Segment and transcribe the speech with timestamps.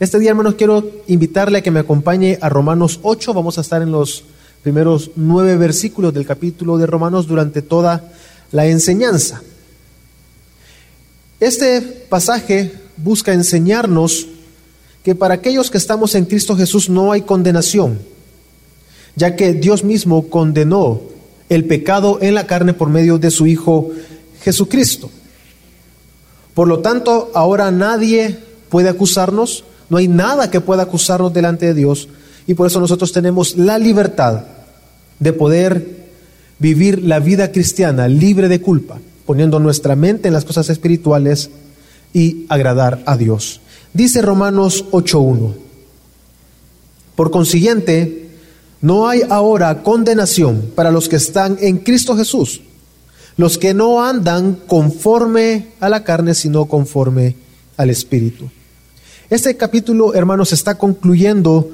[0.00, 3.34] Este día, hermanos, quiero invitarle a que me acompañe a Romanos 8.
[3.34, 4.22] Vamos a estar en los
[4.62, 8.12] primeros nueve versículos del capítulo de Romanos durante toda
[8.52, 9.42] la enseñanza.
[11.40, 14.28] Este pasaje busca enseñarnos
[15.02, 17.98] que para aquellos que estamos en Cristo Jesús no hay condenación,
[19.16, 21.00] ya que Dios mismo condenó
[21.48, 23.90] el pecado en la carne por medio de su Hijo
[24.42, 25.10] Jesucristo.
[26.54, 28.38] Por lo tanto, ahora nadie
[28.68, 32.08] puede acusarnos, no hay nada que pueda acusarnos delante de Dios,
[32.46, 34.44] y por eso nosotros tenemos la libertad
[35.18, 36.08] de poder
[36.58, 41.50] vivir la vida cristiana libre de culpa, poniendo nuestra mente en las cosas espirituales
[42.12, 43.60] y agradar a Dios.
[43.92, 45.54] Dice Romanos 8.1,
[47.14, 48.28] por consiguiente,
[48.80, 52.60] no hay ahora condenación para los que están en Cristo Jesús,
[53.36, 57.34] los que no andan conforme a la carne, sino conforme
[57.76, 58.50] al Espíritu.
[59.30, 61.70] Este capítulo, hermanos, está concluyendo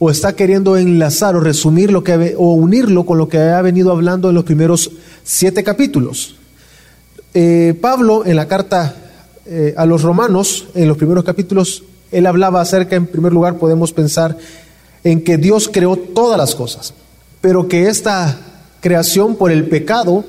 [0.00, 3.92] o está queriendo enlazar o resumir lo que o unirlo con lo que ha venido
[3.92, 4.90] hablando en los primeros
[5.22, 6.34] siete capítulos.
[7.32, 8.96] Eh, Pablo en la carta
[9.46, 13.92] eh, a los romanos, en los primeros capítulos, él hablaba acerca, en primer lugar, podemos
[13.92, 14.36] pensar
[15.04, 16.92] en que Dios creó todas las cosas,
[17.40, 18.36] pero que esta
[18.80, 20.24] creación por el pecado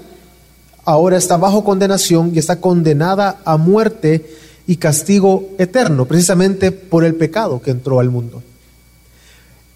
[0.85, 4.23] ahora está bajo condenación y está condenada a muerte
[4.67, 8.43] y castigo eterno, precisamente por el pecado que entró al mundo.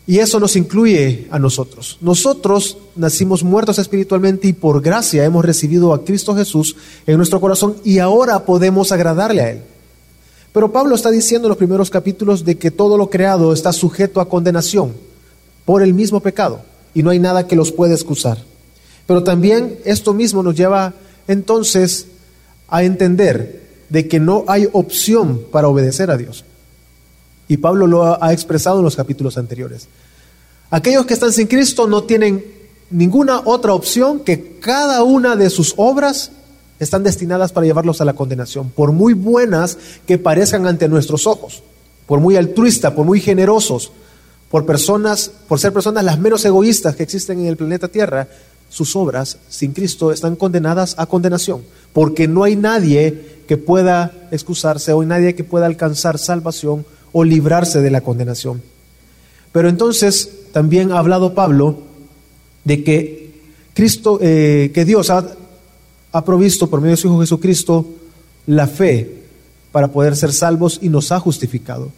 [0.06, 1.98] Y eso nos incluye a nosotros.
[2.02, 6.76] Nosotros nacimos muertos espiritualmente y por gracia hemos recibido a Cristo Jesús
[7.08, 9.62] en nuestro corazón y ahora podemos agradarle a Él.
[10.52, 14.20] Pero Pablo está diciendo en los primeros capítulos de que todo lo creado está sujeto
[14.20, 14.94] a condenación
[15.64, 16.62] por el mismo pecado
[16.94, 18.38] y no hay nada que los pueda excusar.
[19.08, 20.94] Pero también esto mismo nos lleva
[21.28, 22.08] entonces
[22.68, 23.62] a entender
[23.92, 26.46] de que no hay opción para obedecer a Dios.
[27.50, 29.90] Y Pablo lo ha expresado en los capítulos anteriores.
[30.70, 32.42] Aquellos que están sin Cristo no tienen
[32.90, 36.32] ninguna otra opción que cada una de sus obras
[36.80, 39.78] están destinadas para llevarlos a la condenación, por muy buenas
[40.08, 41.62] que parezcan ante nuestros ojos,
[42.08, 43.92] por muy altruistas, por muy generosos,
[44.50, 48.30] por personas, por ser personas las menos egoístas que existen en el planeta Tierra,
[48.72, 51.62] sus obras sin Cristo están condenadas a condenación,
[51.92, 57.26] porque no hay nadie que pueda excusarse o hay nadie que pueda alcanzar salvación o
[57.26, 58.62] librarse de la condenación.
[59.52, 61.80] Pero entonces también ha hablado Pablo
[62.64, 63.42] de que
[63.74, 65.28] Cristo, eh, que Dios ha,
[66.14, 67.86] ha provisto por medio de su Hijo Jesucristo
[68.48, 69.24] la fe
[69.74, 71.92] para poder ser salvos y nos ha justificado.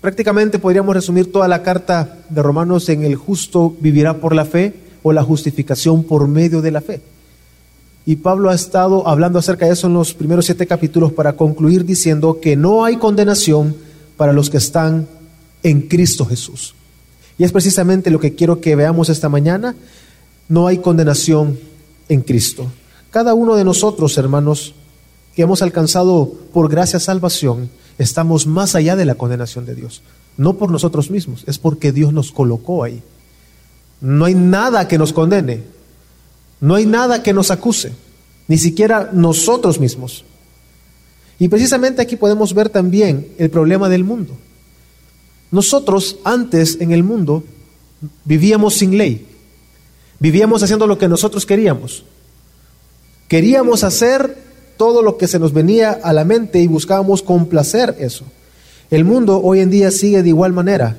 [0.00, 4.83] Prácticamente podríamos resumir toda la carta de Romanos en el justo vivirá por la fe
[5.04, 7.00] o la justificación por medio de la fe.
[8.06, 11.84] Y Pablo ha estado hablando acerca de eso en los primeros siete capítulos para concluir
[11.84, 13.76] diciendo que no hay condenación
[14.16, 15.06] para los que están
[15.62, 16.74] en Cristo Jesús.
[17.38, 19.74] Y es precisamente lo que quiero que veamos esta mañana.
[20.48, 21.58] No hay condenación
[22.08, 22.66] en Cristo.
[23.10, 24.74] Cada uno de nosotros, hermanos,
[25.36, 30.02] que hemos alcanzado por gracia salvación, estamos más allá de la condenación de Dios.
[30.36, 33.02] No por nosotros mismos, es porque Dios nos colocó ahí.
[34.04, 35.62] No hay nada que nos condene,
[36.60, 37.92] no hay nada que nos acuse,
[38.48, 40.26] ni siquiera nosotros mismos.
[41.38, 44.36] Y precisamente aquí podemos ver también el problema del mundo.
[45.50, 47.44] Nosotros antes en el mundo
[48.26, 49.26] vivíamos sin ley,
[50.18, 52.04] vivíamos haciendo lo que nosotros queríamos.
[53.26, 54.36] Queríamos hacer
[54.76, 58.26] todo lo que se nos venía a la mente y buscábamos complacer eso.
[58.90, 60.98] El mundo hoy en día sigue de igual manera.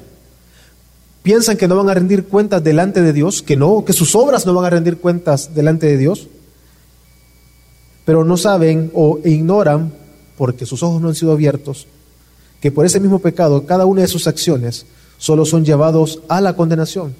[1.25, 4.45] Piensan que no van a rendir cuentas delante de Dios, que no, que sus obras
[4.45, 6.27] no van a rendir cuentas delante de Dios,
[8.05, 9.91] pero no saben o ignoran
[10.37, 11.87] porque sus ojos no han sido abiertos,
[12.61, 14.85] que por ese mismo pecado cada una de sus acciones
[15.17, 17.15] solo son llevados a la condenación.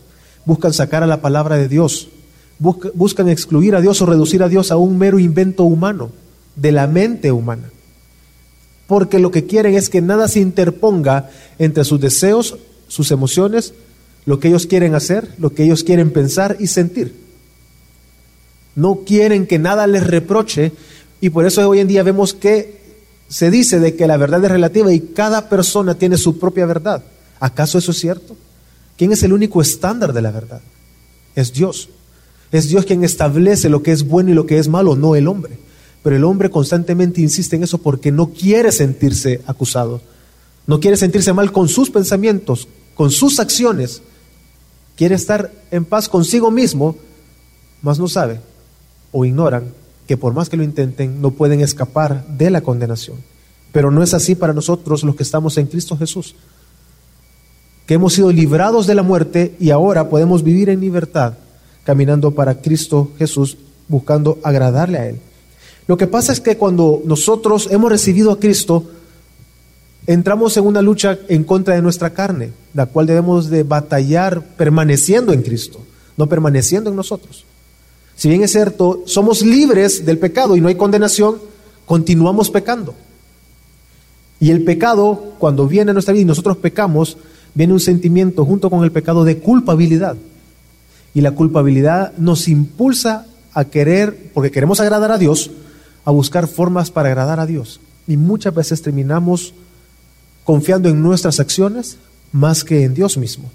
[0.46, 2.10] Buscan sacar a la palabra de Dios,
[2.60, 6.12] buscan excluir a Dios o reducir a Dios a un mero invento humano,
[6.56, 7.72] de la mente humana.
[8.86, 13.74] Porque lo que quieren es que nada se interponga entre sus deseos, sus emociones,
[14.26, 17.16] lo que ellos quieren hacer, lo que ellos quieren pensar y sentir.
[18.76, 20.72] No quieren que nada les reproche
[21.22, 22.82] y por eso hoy en día vemos que
[23.28, 27.04] se dice de que la verdad es relativa y cada persona tiene su propia verdad.
[27.40, 28.36] ¿Acaso eso es cierto?
[28.98, 30.62] ¿Quién es el único estándar de la verdad?
[31.36, 31.90] Es Dios.
[32.52, 35.28] Es Dios quien establece lo que es bueno y lo que es malo, no el
[35.28, 35.58] hombre.
[36.04, 40.02] Pero el hombre constantemente insiste en eso porque no quiere sentirse acusado.
[40.68, 44.02] No quiere sentirse mal con sus pensamientos, con sus acciones.
[44.96, 46.96] Quiere estar en paz consigo mismo,
[47.82, 48.40] mas no sabe
[49.12, 49.72] o ignoran
[50.08, 53.18] que por más que lo intenten, no pueden escapar de la condenación.
[53.72, 56.36] Pero no es así para nosotros los que estamos en Cristo Jesús,
[57.86, 61.34] que hemos sido librados de la muerte y ahora podemos vivir en libertad,
[61.84, 63.58] caminando para Cristo Jesús,
[63.88, 65.20] buscando agradarle a Él.
[65.88, 68.84] Lo que pasa es que cuando nosotros hemos recibido a Cristo,
[70.07, 75.34] entramos en una lucha en contra de nuestra carne, la cual debemos de batallar permaneciendo
[75.34, 75.79] en Cristo,
[76.17, 77.46] no permaneciendo en nosotros.
[78.16, 81.37] Si bien es cierto, somos libres del pecado y no hay condenación,
[81.85, 82.96] continuamos pecando.
[84.40, 87.17] Y el pecado, cuando viene a nuestra vida y nosotros pecamos,
[87.53, 90.17] viene un sentimiento junto con el pecado de culpabilidad.
[91.13, 95.52] Y la culpabilidad nos impulsa a querer, porque queremos agradar a Dios,
[96.03, 97.79] a buscar formas para agradar a Dios.
[98.07, 99.53] Y muchas veces terminamos
[100.46, 101.97] confiando en nuestras acciones
[102.32, 103.52] más que en Dios mismo.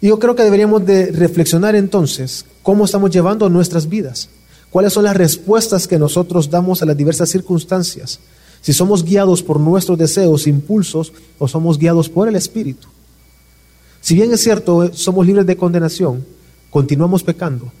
[0.00, 4.28] Y yo creo que deberíamos de reflexionar entonces cómo estamos llevando nuestras vidas,
[4.70, 8.18] cuáles son las respuestas que nosotros damos a las diversas circunstancias,
[8.60, 12.88] si somos guiados por nuestros deseos, impulsos o somos guiados por el Espíritu.
[14.00, 16.24] Si bien es cierto, somos libres de condenación,
[16.70, 17.72] continuamos pecando,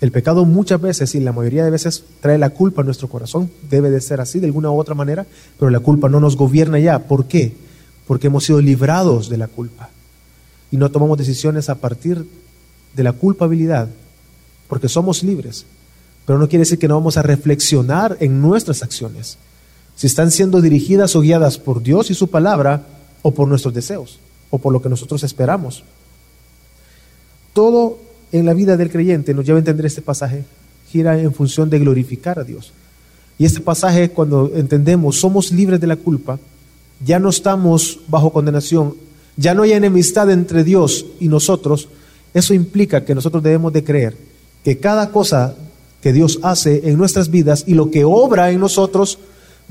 [0.00, 3.50] el pecado muchas veces y la mayoría de veces trae la culpa a nuestro corazón.
[3.70, 5.26] Debe de ser así de alguna u otra manera,
[5.58, 6.98] pero la culpa no nos gobierna ya.
[7.00, 7.54] ¿Por qué?
[8.06, 9.90] Porque hemos sido librados de la culpa
[10.70, 12.26] y no tomamos decisiones a partir
[12.94, 13.88] de la culpabilidad,
[14.68, 15.64] porque somos libres.
[16.26, 19.38] Pero no quiere decir que no vamos a reflexionar en nuestras acciones,
[19.94, 22.82] si están siendo dirigidas o guiadas por Dios y su palabra
[23.22, 24.18] o por nuestros deseos
[24.50, 25.84] o por lo que nosotros esperamos.
[27.52, 27.98] Todo
[28.38, 30.44] en la vida del creyente nos lleva a entender este pasaje,
[30.90, 32.72] gira en función de glorificar a Dios.
[33.38, 36.38] Y este pasaje, cuando entendemos, somos libres de la culpa,
[37.04, 38.94] ya no estamos bajo condenación,
[39.36, 41.88] ya no hay enemistad entre Dios y nosotros,
[42.32, 44.16] eso implica que nosotros debemos de creer
[44.64, 45.54] que cada cosa
[46.02, 49.18] que Dios hace en nuestras vidas y lo que obra en nosotros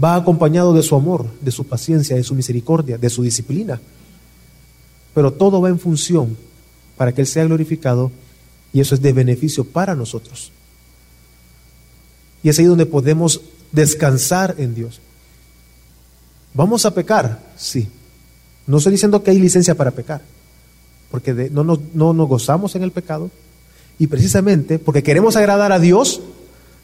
[0.02, 3.80] va acompañado de su amor, de su paciencia, de su misericordia, de su disciplina.
[5.14, 6.36] Pero todo va en función
[6.98, 8.12] para que Él sea glorificado
[8.76, 10.52] y eso es de beneficio para nosotros.
[12.44, 13.40] Y es ahí donde podemos
[13.72, 15.00] descansar en Dios.
[16.54, 17.42] ¿Vamos a pecar?
[17.56, 17.88] Sí.
[18.68, 20.22] No estoy diciendo que hay licencia para pecar,
[21.10, 23.32] porque no, no, no nos gozamos en el pecado.
[23.98, 26.22] Y precisamente porque queremos agradar a Dios,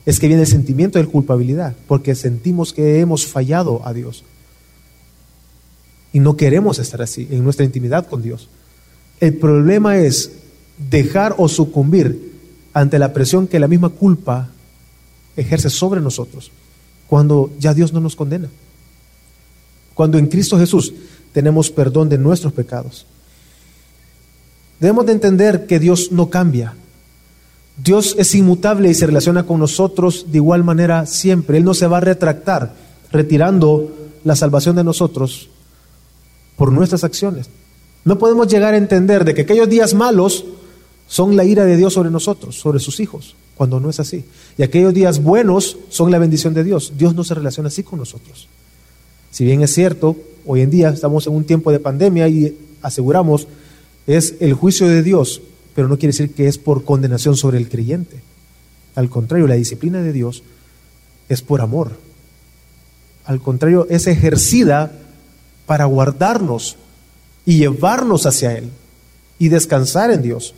[0.05, 4.23] es que viene el sentimiento de culpabilidad, porque sentimos que hemos fallado a Dios.
[6.13, 8.47] Y no queremos estar así en nuestra intimidad con Dios.
[9.19, 10.31] El problema es
[10.89, 12.31] dejar o sucumbir
[12.73, 14.49] ante la presión que la misma culpa
[15.35, 16.51] ejerce sobre nosotros
[17.07, 18.47] cuando ya Dios no nos condena.
[19.93, 20.93] Cuando en Cristo Jesús
[21.33, 23.05] tenemos perdón de nuestros pecados.
[24.79, 26.73] Debemos de entender que Dios no cambia.
[27.83, 31.57] Dios es inmutable y se relaciona con nosotros de igual manera siempre.
[31.57, 32.73] Él no se va a retractar
[33.11, 33.91] retirando
[34.23, 35.49] la salvación de nosotros
[36.55, 37.49] por nuestras acciones.
[38.05, 40.45] No podemos llegar a entender de que aquellos días malos
[41.11, 44.23] son la ira de Dios sobre nosotros, sobre sus hijos, cuando no es así.
[44.57, 46.93] Y aquellos días buenos son la bendición de Dios.
[46.97, 48.47] Dios no se relaciona así con nosotros.
[49.29, 50.15] Si bien es cierto,
[50.45, 53.49] hoy en día estamos en un tiempo de pandemia y aseguramos
[54.07, 55.41] es el juicio de Dios,
[55.75, 58.21] pero no quiere decir que es por condenación sobre el creyente.
[58.95, 60.43] Al contrario, la disciplina de Dios
[61.27, 61.91] es por amor.
[63.25, 64.97] Al contrario, es ejercida
[65.65, 66.77] para guardarnos
[67.45, 68.69] y llevarnos hacia Él
[69.39, 70.55] y descansar en Dios.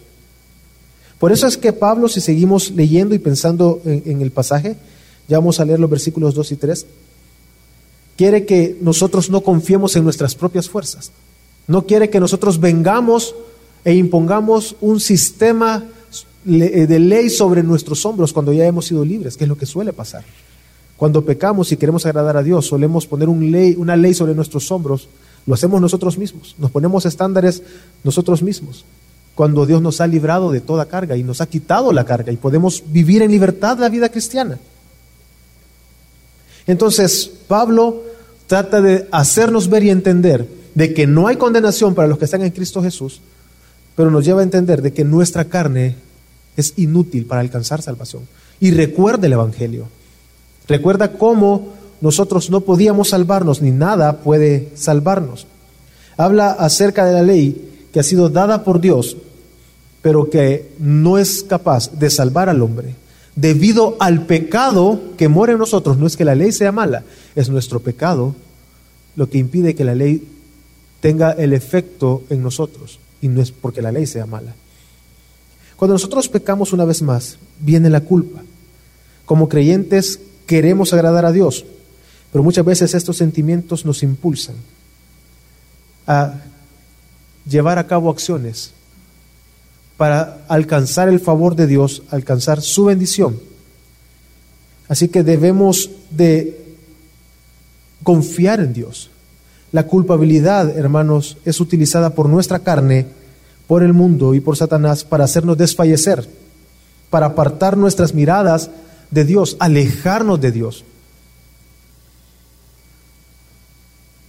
[1.24, 4.76] Por eso es que Pablo, si seguimos leyendo y pensando en, el pasaje,
[5.30, 6.86] ya vamos a leer los versículos 2 y 3,
[8.18, 11.14] quiere que nosotros no confiemos en nuestras propias fuerzas.
[11.66, 13.36] No quiere que nosotros vengamos
[13.86, 15.86] e impongamos un sistema
[16.46, 19.66] eh, de ley sobre nuestros hombros cuando ya hemos sido libres, que es lo que
[19.66, 20.26] suele pasar.
[20.98, 25.08] Cuando pecamos y queremos agradar a Dios, solemos poner una ley sobre nuestros hombros,
[25.46, 27.64] lo hacemos nosotros mismos, nos ponemos estándares
[28.04, 28.84] nosotros mismos
[29.36, 32.38] cuando Dios nos ha librado de toda carga y nos ha quitado la carga y
[32.38, 34.60] podemos vivir en libertad la vida cristiana.
[36.68, 38.04] Entonces, Pablo
[38.48, 42.44] trata de hacernos ver y entender de que no hay condenación para los que están
[42.44, 43.22] en Cristo Jesús,
[43.96, 45.96] pero nos lleva a entender de que nuestra carne
[46.56, 48.28] es inútil para alcanzar salvación.
[48.60, 49.88] Y recuerda el Evangelio.
[50.68, 55.48] Recuerda cómo nosotros no podíamos salvarnos, ni nada puede salvarnos.
[56.18, 59.16] Habla acerca de la ley que ha sido dada por Dios,
[60.02, 62.96] pero que no es capaz de salvar al hombre.
[63.36, 67.04] Debido al pecado que mora en nosotros, no es que la ley sea mala,
[67.36, 68.36] es nuestro pecado
[69.16, 70.28] lo que impide que la ley
[71.00, 74.56] tenga el efecto en nosotros, y no es porque la ley sea mala.
[75.76, 78.42] Cuando nosotros pecamos una vez más, viene la culpa.
[79.26, 81.66] Como creyentes queremos agradar a Dios
[82.32, 84.56] Pero muchas veces estos sentimientos nos impulsan
[86.06, 86.34] a
[87.46, 88.72] llevar a cabo acciones
[89.98, 93.40] para alcanzar el favor de Dios, alcanzar su bendición.
[94.88, 96.64] Así que debemos de
[98.04, 99.10] confiar en Dios.
[99.72, 103.08] La culpabilidad, hermanos, es utilizada por nuestra carne,
[103.68, 106.28] por el mundo y por Satanás para hacernos desfallecer,
[107.10, 108.70] para apartar nuestras miradas
[109.10, 110.84] de Dios, alejarnos de Dios.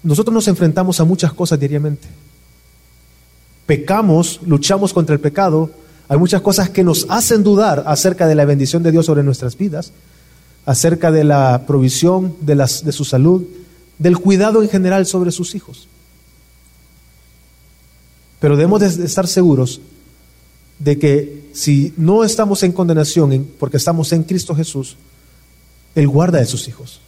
[0.02, 2.06] Nosotros nos enfrentamos a muchas cosas diariamente.
[3.66, 5.70] Pecamos, luchamos contra el pecado.
[6.08, 9.56] Hay muchas cosas que nos hacen dudar acerca de la bendición de Dios sobre nuestras
[9.56, 9.92] vidas,
[10.66, 13.44] acerca de la provisión de, las, de su salud,
[13.98, 15.88] del cuidado en general sobre sus hijos.
[18.40, 19.80] Pero debemos de estar seguros
[20.78, 24.96] de que si no estamos en condenación porque estamos en Cristo Jesús,
[25.94, 27.00] Él guarda de sus hijos.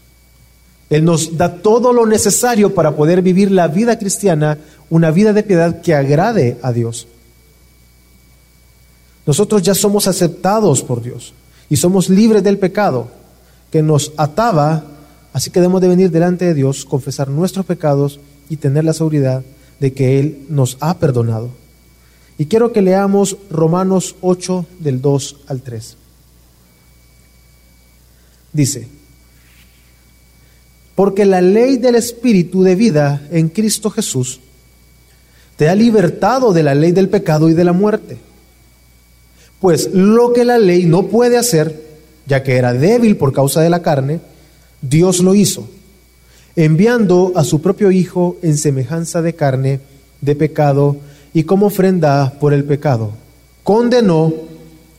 [0.88, 5.43] Él nos da todo lo necesario para poder vivir la vida cristiana, una vida de
[5.43, 7.09] piedad que agrade a Dios.
[9.26, 11.35] Nosotros ya somos aceptados por Dios
[11.69, 13.09] y somos libres del pecado
[13.73, 14.85] que nos ataba,
[15.33, 19.43] así que debemos de venir delante de Dios, confesar nuestros pecados y tener la seguridad
[19.81, 21.50] de que Él nos ha perdonado.
[22.38, 25.97] Y quiero que leamos Romanos 8 del 2 al 3.
[28.52, 28.88] Dice,
[30.96, 34.40] porque la ley del Espíritu de vida en Cristo Jesús
[35.56, 38.16] te ha libertado de la ley del pecado y de la muerte.
[39.60, 41.82] Pues lo que la ley no puede hacer,
[42.26, 44.20] ya que era débil por causa de la carne,
[44.82, 45.68] Dios lo hizo,
[46.56, 49.80] enviando a su propio Hijo en semejanza de carne,
[50.20, 50.96] de pecado,
[51.34, 53.12] y como ofrenda por el pecado.
[53.62, 54.32] Condenó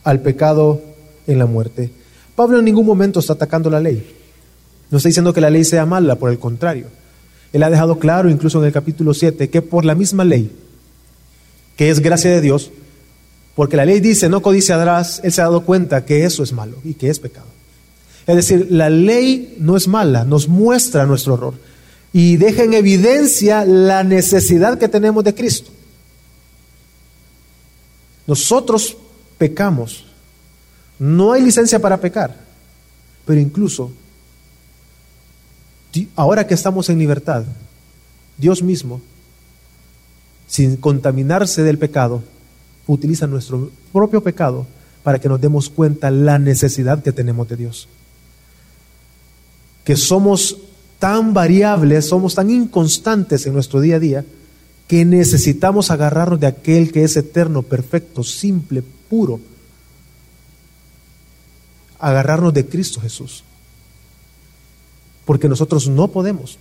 [0.04, 0.82] al pecado
[1.26, 1.90] en la muerte.
[2.36, 4.17] Pablo en ningún momento está atacando la ley.
[4.90, 6.88] No está diciendo que la ley sea mala, por el contrario.
[7.54, 10.52] Él ha dejado claro, incluso en el capítulo 7, que por la misma ley,
[11.76, 12.72] que es gracia de Dios,
[13.56, 16.78] porque la ley dice no codiciarás, él se ha dado cuenta que eso es malo
[16.84, 17.48] y que es pecado.
[18.28, 21.54] Es decir, la ley no es mala, nos muestra nuestro error
[22.14, 25.72] y deja en evidencia la necesidad que tenemos de Cristo.
[28.28, 28.98] Nosotros
[29.38, 30.06] pecamos,
[31.00, 32.36] no hay licencia para pecar,
[33.26, 33.92] pero incluso
[36.16, 37.44] ahora que estamos en libertad,
[38.38, 39.02] Dios mismo,
[40.48, 42.24] sin contaminarse del pecado,
[42.88, 44.66] utiliza nuestro propio pecado
[45.04, 47.88] para que nos demos cuenta la necesidad que tenemos de Dios.
[49.84, 50.58] Que somos
[51.00, 54.26] tan variables, somos tan inconstantes en nuestro día a día,
[54.88, 59.40] que necesitamos agarrarnos de aquel que es eterno, perfecto, simple, puro.
[62.00, 63.44] Agarrarnos de Cristo Jesús
[65.28, 66.58] porque nosotros no podemos.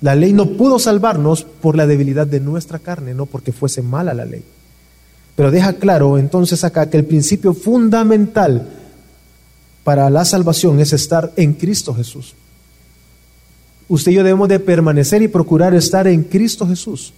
[0.00, 4.14] La ley no pudo salvarnos por la debilidad de nuestra carne, no porque fuese mala
[4.14, 4.42] la ley.
[5.36, 8.66] Pero deja claro entonces acá que el principio fundamental
[9.84, 12.34] para la salvación es estar en Cristo Jesús.
[13.88, 17.12] Usted y yo debemos de permanecer y procurar estar en Cristo Jesús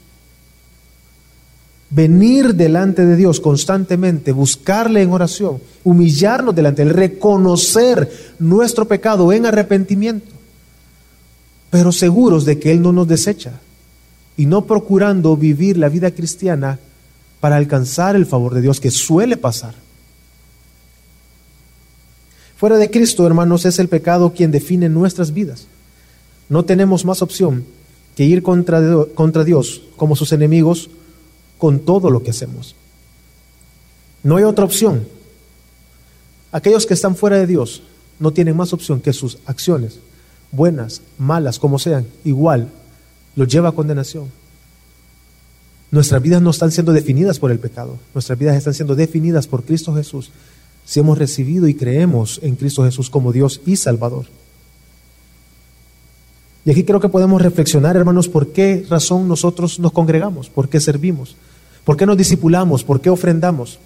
[1.90, 9.32] venir delante de Dios constantemente, buscarle en oración, humillarnos delante de Él, reconocer nuestro pecado
[9.32, 10.32] en arrepentimiento,
[11.70, 13.60] pero seguros de que Él no nos desecha
[14.36, 16.78] y no procurando vivir la vida cristiana
[17.40, 19.74] para alcanzar el favor de Dios que suele pasar.
[22.56, 25.66] Fuera de Cristo, hermanos, es el pecado quien define nuestras vidas.
[26.48, 27.64] No tenemos más opción
[28.16, 28.80] que ir contra,
[29.14, 30.88] contra Dios como sus enemigos
[31.58, 32.74] con todo lo que hacemos.
[34.22, 35.06] No hay otra opción.
[36.52, 37.82] Aquellos que están fuera de Dios
[38.18, 39.98] no tienen más opción que sus acciones,
[40.52, 42.68] buenas, malas, como sean, igual,
[43.34, 44.30] los lleva a condenación.
[45.90, 49.64] Nuestras vidas no están siendo definidas por el pecado, nuestras vidas están siendo definidas por
[49.64, 50.30] Cristo Jesús,
[50.84, 54.26] si hemos recibido y creemos en Cristo Jesús como Dios y Salvador.
[56.64, 60.80] Y aquí creo que podemos reflexionar, hermanos, por qué razón nosotros nos congregamos, por qué
[60.80, 61.36] servimos,
[61.86, 63.78] por qué nos discipulamos, por qué ofrendamos.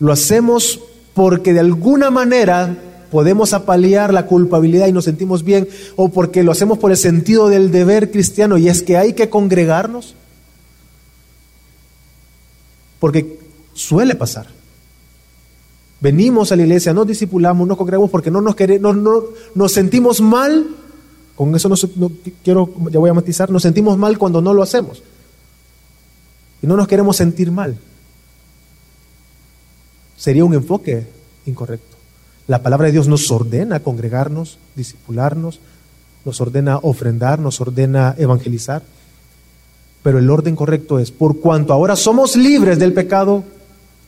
[0.00, 0.80] Lo hacemos
[1.14, 2.76] porque de alguna manera
[3.10, 7.48] podemos apalear la culpabilidad y nos sentimos bien, o porque lo hacemos por el sentido
[7.48, 10.14] del deber cristiano y es que hay que congregarnos.
[13.00, 13.38] Porque
[13.72, 14.48] suele pasar.
[16.02, 19.24] Venimos a la iglesia, nos discipulamos, nos congregamos porque no nos, queremos, no,
[19.54, 20.66] nos sentimos mal.
[21.38, 22.10] Con eso no,
[22.42, 25.04] quiero, ya voy a matizar, nos sentimos mal cuando no lo hacemos.
[26.60, 27.78] Y no nos queremos sentir mal.
[30.16, 31.06] Sería un enfoque
[31.46, 31.96] incorrecto.
[32.48, 35.60] La palabra de Dios nos ordena congregarnos, disipularnos,
[36.24, 38.82] nos ordena ofrendar, nos ordena evangelizar.
[40.02, 43.44] Pero el orden correcto es, por cuanto ahora somos libres del pecado,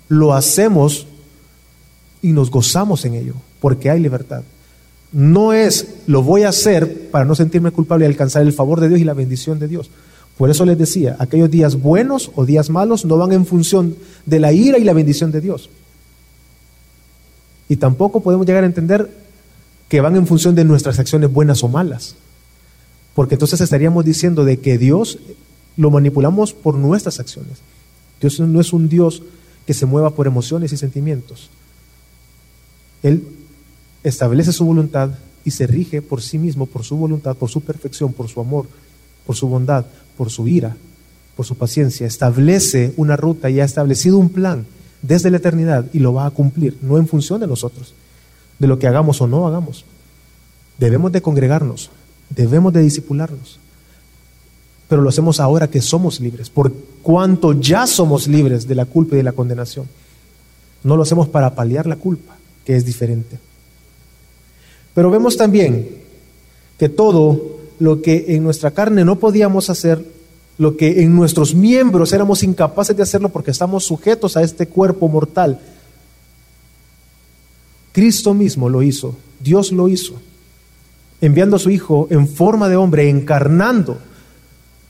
[0.09, 1.07] lo hacemos
[2.23, 4.43] y nos gozamos en ello, porque hay libertad.
[5.13, 8.89] No es lo voy a hacer para no sentirme culpable y alcanzar el favor de
[8.89, 9.91] Dios y la bendición de Dios.
[10.37, 14.41] Por eso les decía, aquellos días buenos o días malos no van en función de
[14.41, 15.69] la ira y la bendición de Dios.
[17.69, 19.11] Y tampoco podemos llegar a entender
[19.89, 22.15] que van en función de nuestras acciones buenas o malas.
[23.15, 25.19] Porque entonces estaríamos diciendo de que Dios
[25.77, 27.59] lo manipulamos por nuestras acciones.
[28.21, 29.23] Dios no es un Dios
[29.67, 31.51] que se mueva por emociones y sentimientos.
[33.03, 33.25] Él
[34.03, 35.11] establece su voluntad
[35.45, 38.67] y se rige por sí mismo, por su voluntad, por su perfección, por su amor,
[39.27, 40.77] por su bondad, por su ira,
[41.37, 44.67] por su paciencia, establece una ruta y ha establecido un plan
[45.03, 47.95] desde la eternidad y lo va a cumplir, no en función de nosotros,
[48.59, 49.85] de lo que hagamos o no hagamos.
[50.79, 51.91] Debemos de congregarnos,
[52.29, 53.59] debemos de disipularnos,
[54.89, 59.15] pero lo hacemos ahora que somos libres, por cuanto ya somos libres de la culpa
[59.15, 59.87] y de la condenación.
[60.83, 63.39] No lo hacemos para paliar la culpa, que es diferente.
[65.01, 65.89] Pero vemos también
[66.79, 70.05] que todo lo que en nuestra carne no podíamos hacer,
[70.59, 75.09] lo que en nuestros miembros éramos incapaces de hacerlo porque estamos sujetos a este cuerpo
[75.09, 75.59] mortal.
[77.93, 80.21] Cristo mismo lo hizo, Dios lo hizo,
[81.23, 83.97] enviando a su Hijo en forma de hombre, encarnando,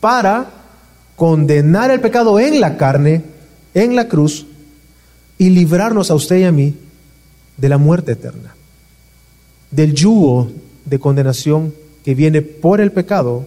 [0.00, 0.50] para
[1.14, 3.22] condenar el pecado en la carne,
[3.74, 4.44] en la cruz,
[5.38, 6.74] y librarnos a usted y a mí
[7.56, 8.56] de la muerte eterna,
[9.70, 10.50] del yugo
[10.84, 11.74] de condenación
[12.04, 13.46] que viene por el pecado,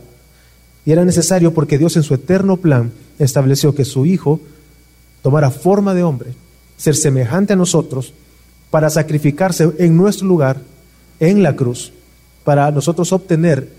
[0.86, 4.40] y era necesario porque Dios en su eterno plan estableció que su Hijo
[5.22, 6.34] tomara forma de hombre,
[6.78, 8.14] ser semejante a nosotros,
[8.70, 10.60] para sacrificarse en nuestro lugar,
[11.20, 11.94] en la cruz,
[12.44, 13.70] para nosotros obtener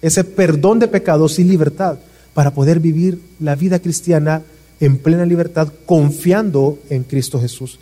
[0.00, 1.98] ese perdón de pecados y libertad,
[2.34, 4.42] para poder vivir la vida cristiana
[4.80, 7.78] en plena libertad, confiando en Cristo Jesús.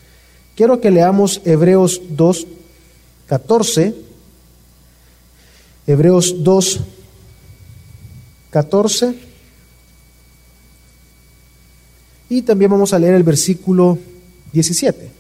[0.55, 2.47] Quiero que leamos Hebreos 2,
[3.31, 4.11] 14
[5.91, 6.81] Hebreos 2,
[8.51, 9.15] 14.
[12.29, 13.99] Y también vamos a leer el versículo
[14.53, 15.11] 17.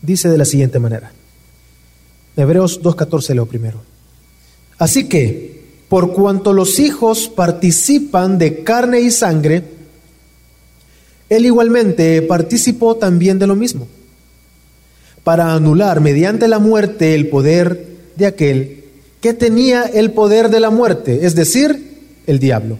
[0.00, 1.12] Dice de la siguiente manera.
[2.34, 3.82] Hebreos 2.14 leo primero.
[4.78, 9.64] Así que, por cuanto los hijos participan de carne y sangre,
[11.28, 13.86] él igualmente participó también de lo mismo,
[15.24, 18.84] para anular mediante la muerte el poder de aquel
[19.20, 21.94] que tenía el poder de la muerte, es decir,
[22.26, 22.78] el diablo.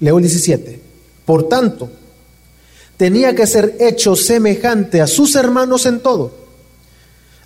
[0.00, 0.80] Leo el 17.
[1.24, 1.88] Por tanto,
[2.96, 6.34] tenía que ser hecho semejante a sus hermanos en todo,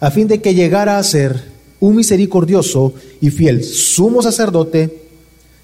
[0.01, 1.43] a fin de que llegara a ser
[1.79, 5.03] un misericordioso y fiel sumo sacerdote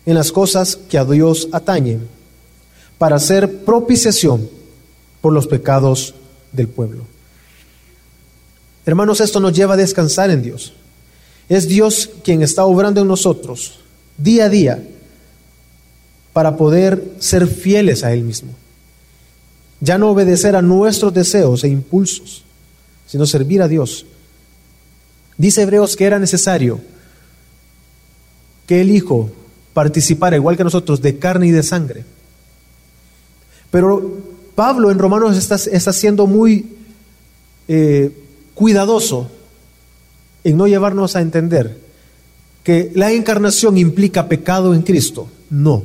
[0.04, 2.06] en las cosas que a Dios atañen,
[2.98, 4.48] para hacer propiciación
[5.22, 6.14] por los pecados
[6.52, 7.11] del pueblo.
[8.84, 10.72] Hermanos, esto nos lleva a descansar en Dios.
[11.48, 13.80] Es Dios quien está obrando en nosotros
[14.16, 14.82] día a día
[16.32, 18.52] para poder ser fieles a Él mismo.
[19.80, 22.44] Ya no obedecer a nuestros deseos e impulsos,
[23.06, 24.06] sino servir a Dios.
[25.36, 26.80] Dice Hebreos que era necesario
[28.66, 29.30] que el Hijo
[29.74, 32.04] participara, igual que nosotros, de carne y de sangre.
[33.70, 34.18] Pero
[34.54, 36.76] Pablo en Romanos está, está siendo muy
[37.68, 38.10] eh,
[38.54, 39.30] cuidadoso
[40.44, 41.78] en no llevarnos a entender
[42.64, 45.28] que la encarnación implica pecado en Cristo.
[45.50, 45.84] No.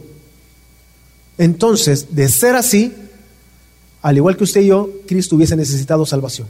[1.38, 2.94] Entonces, de ser así,
[4.02, 6.48] al igual que usted y yo, Cristo hubiese necesitado salvación.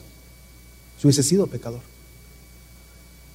[0.99, 1.81] Si hubiese sido pecador.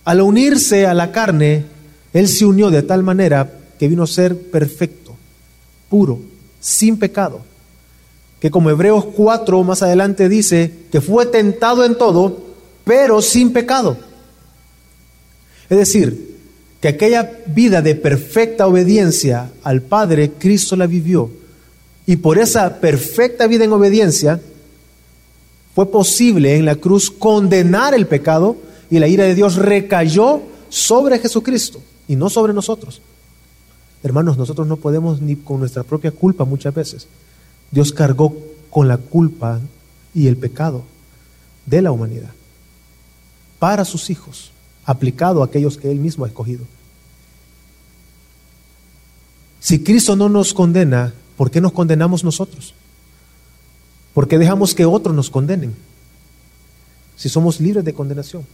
[0.04, 1.64] Al unirse a la carne,
[2.12, 5.14] Él se unió de tal manera que vino a ser perfecto,
[5.88, 6.20] puro,
[6.60, 7.40] sin pecado.
[8.40, 12.51] Que como Hebreos 4 más adelante dice, que fue tentado en todo,
[12.84, 13.96] pero sin pecado.
[15.68, 16.32] Es decir,
[16.80, 21.30] que aquella vida de perfecta obediencia al Padre, Cristo la vivió.
[22.06, 24.40] Y por esa perfecta vida en obediencia,
[25.74, 28.56] fue posible en la cruz condenar el pecado
[28.90, 33.00] y la ira de Dios recayó sobre Jesucristo y no sobre nosotros.
[34.02, 37.06] Hermanos, nosotros no podemos ni con nuestra propia culpa muchas veces.
[37.70, 38.36] Dios cargó
[38.68, 39.60] con la culpa
[40.14, 40.82] y el pecado
[41.64, 42.30] de la humanidad
[43.62, 44.50] para sus hijos
[44.84, 46.64] aplicado a aquellos que Él mismo ha escogido.
[49.60, 52.74] Si Cristo no nos condena, ¿por qué nos condenamos nosotros?
[54.14, 55.76] ¿Por qué dejamos que otros nos condenen?
[57.22, 58.44] si somos libres de condenación.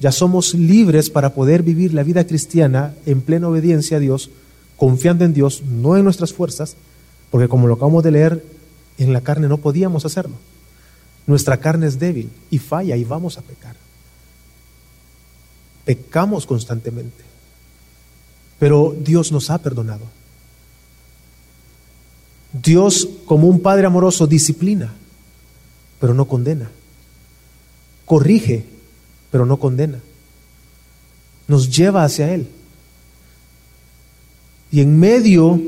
[0.00, 4.28] Ya somos libres para poder vivir la vida cristiana en plena obediencia a Dios,
[4.76, 6.76] confiando en Dios, no en nuestras fuerzas,
[7.30, 8.44] porque como lo acabamos de leer,
[8.98, 10.34] en la carne no podíamos hacerlo.
[11.26, 13.74] Nuestra carne es débil y falla y vamos a pecar.
[15.84, 17.24] Pecamos constantemente,
[18.58, 20.04] pero Dios nos ha perdonado.
[22.52, 24.92] Dios, como un Padre amoroso, disciplina,
[26.00, 26.70] pero no condena.
[28.04, 28.64] Corrige,
[29.30, 30.00] pero no condena.
[31.48, 32.48] Nos lleva hacia Él.
[34.70, 35.60] Y en medio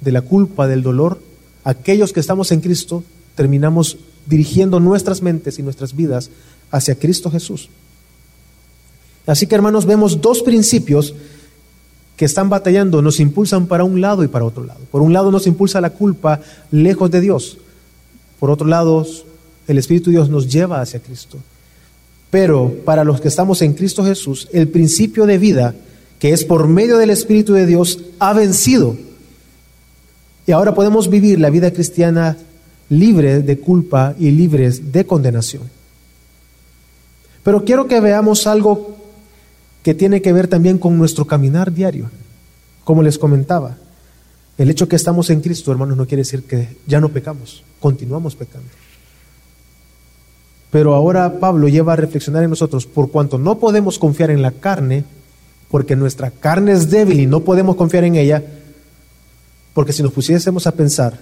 [0.00, 1.20] de la culpa, del dolor,
[1.64, 6.30] aquellos que estamos en Cristo terminamos dirigiendo nuestras mentes y nuestras vidas
[6.70, 7.70] hacia Cristo Jesús.
[9.26, 11.14] Así que hermanos, vemos dos principios
[12.16, 14.80] que están batallando, nos impulsan para un lado y para otro lado.
[14.90, 17.58] Por un lado nos impulsa la culpa lejos de Dios.
[18.40, 19.06] Por otro lado,
[19.66, 21.38] el Espíritu de Dios nos lleva hacia Cristo.
[22.30, 25.74] Pero para los que estamos en Cristo Jesús, el principio de vida,
[26.18, 28.96] que es por medio del Espíritu de Dios, ha vencido.
[30.46, 32.36] Y ahora podemos vivir la vida cristiana
[32.90, 35.62] libre de culpa y libres de condenación.
[37.42, 38.96] Pero quiero que veamos algo
[39.82, 42.10] que tiene que ver también con nuestro caminar diario.
[42.84, 43.76] Como les comentaba,
[44.56, 48.34] el hecho que estamos en Cristo, hermanos, no quiere decir que ya no pecamos, continuamos
[48.34, 48.68] pecando.
[50.70, 54.50] Pero ahora Pablo lleva a reflexionar en nosotros, por cuanto no podemos confiar en la
[54.50, 55.04] carne,
[55.70, 58.42] porque nuestra carne es débil y no podemos confiar en ella,
[59.74, 61.18] porque si nos pusiésemos a pensar,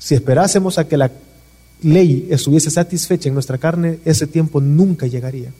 [0.00, 1.12] si esperásemos a que la
[1.82, 5.52] ley estuviese satisfecha en nuestra carne, ese tiempo nunca llegaría.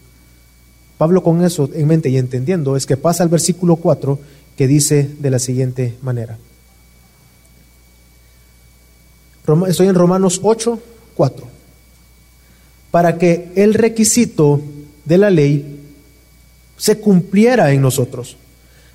[0.98, 4.18] Pablo con eso en mente y entendiendo es que pasa al versículo 4
[4.56, 6.38] que dice de la siguiente manera.
[9.68, 10.80] Estoy en Romanos 8,
[11.14, 11.46] 4.
[12.90, 14.60] Para que el requisito
[15.04, 15.80] de la ley
[16.76, 18.36] se cumpliera en nosotros,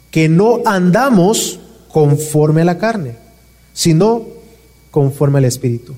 [0.10, 3.16] que no andamos conforme a la carne,
[3.74, 4.35] sino
[4.96, 5.92] conforme al Espíritu.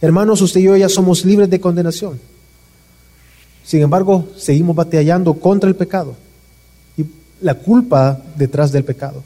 [0.00, 2.18] Hermanos, usted y yo ya somos libres de condenación.
[3.64, 6.16] Sin embargo, seguimos batallando contra el pecado
[6.96, 7.04] y
[7.40, 9.22] la culpa detrás del pecado.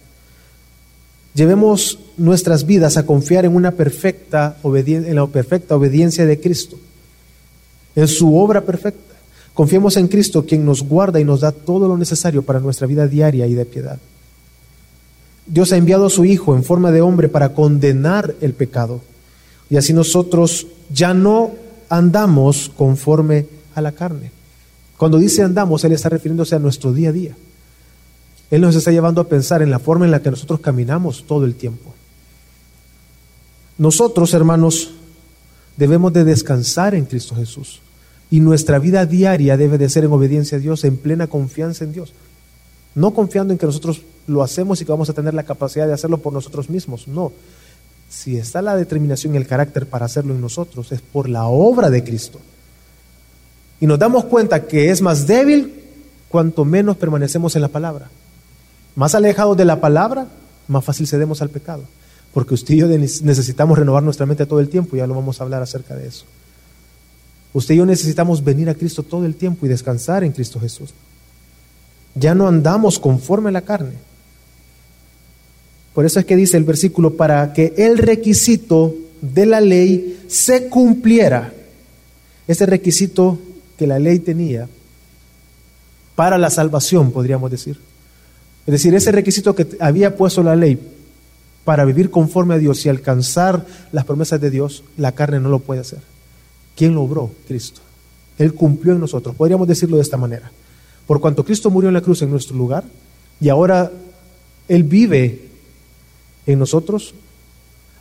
[1.32, 6.76] Llevemos nuestras vidas a confiar en una perfecta en la perfecta obediencia de Cristo,
[7.96, 9.14] en su obra perfecta.
[9.54, 13.08] Confiemos en Cristo, quien nos guarda y nos da todo lo necesario para nuestra vida
[13.08, 13.98] diaria y de piedad.
[15.46, 19.00] Dios ha enviado a su Hijo en forma de hombre para condenar el pecado
[19.74, 21.50] y así nosotros ya no
[21.88, 24.30] andamos conforme a la carne.
[24.96, 27.36] Cuando dice andamos, Él está refiriéndose a nuestro día a día.
[28.52, 31.44] Él nos está llevando a pensar en la forma en la que nosotros caminamos todo
[31.44, 31.92] el tiempo.
[33.76, 34.92] Nosotros, hermanos,
[35.76, 37.80] debemos de descansar en Cristo Jesús.
[38.30, 41.92] Y nuestra vida diaria debe de ser en obediencia a Dios, en plena confianza en
[41.92, 42.12] Dios.
[42.94, 45.94] No confiando en que nosotros lo hacemos y que vamos a tener la capacidad de
[45.94, 47.08] hacerlo por nosotros mismos.
[47.08, 47.32] No,
[48.08, 51.90] si está la determinación y el carácter para hacerlo en nosotros, es por la obra
[51.90, 52.40] de Cristo.
[53.80, 55.82] Y nos damos cuenta que es más débil
[56.28, 58.08] cuanto menos permanecemos en la palabra.
[58.96, 60.26] Más alejados de la palabra,
[60.68, 61.84] más fácil cedemos al pecado.
[62.32, 65.44] Porque usted y yo necesitamos renovar nuestra mente todo el tiempo, ya lo vamos a
[65.44, 66.24] hablar acerca de eso.
[67.52, 70.92] Usted y yo necesitamos venir a Cristo todo el tiempo y descansar en Cristo Jesús.
[72.16, 73.94] Ya no andamos conforme a la carne,
[75.94, 80.68] por eso es que dice el versículo, para que el requisito de la ley se
[80.68, 81.52] cumpliera.
[82.48, 83.38] Ese requisito
[83.78, 84.68] que la ley tenía
[86.16, 87.78] para la salvación, podríamos decir.
[88.66, 90.78] Es decir, ese requisito que había puesto la ley
[91.64, 95.60] para vivir conforme a Dios y alcanzar las promesas de Dios, la carne no lo
[95.60, 96.00] puede hacer.
[96.76, 97.30] ¿Quién lo obró?
[97.46, 97.80] Cristo.
[98.38, 99.34] Él cumplió en nosotros.
[99.36, 100.50] Podríamos decirlo de esta manera.
[101.06, 102.84] Por cuanto Cristo murió en la cruz en nuestro lugar
[103.40, 103.92] y ahora
[104.68, 105.43] Él vive
[106.46, 107.14] en nosotros,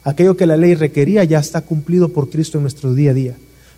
[0.04, 3.36] aquello que la ley requería ya está cumplido por Cristo en nuestro día a día.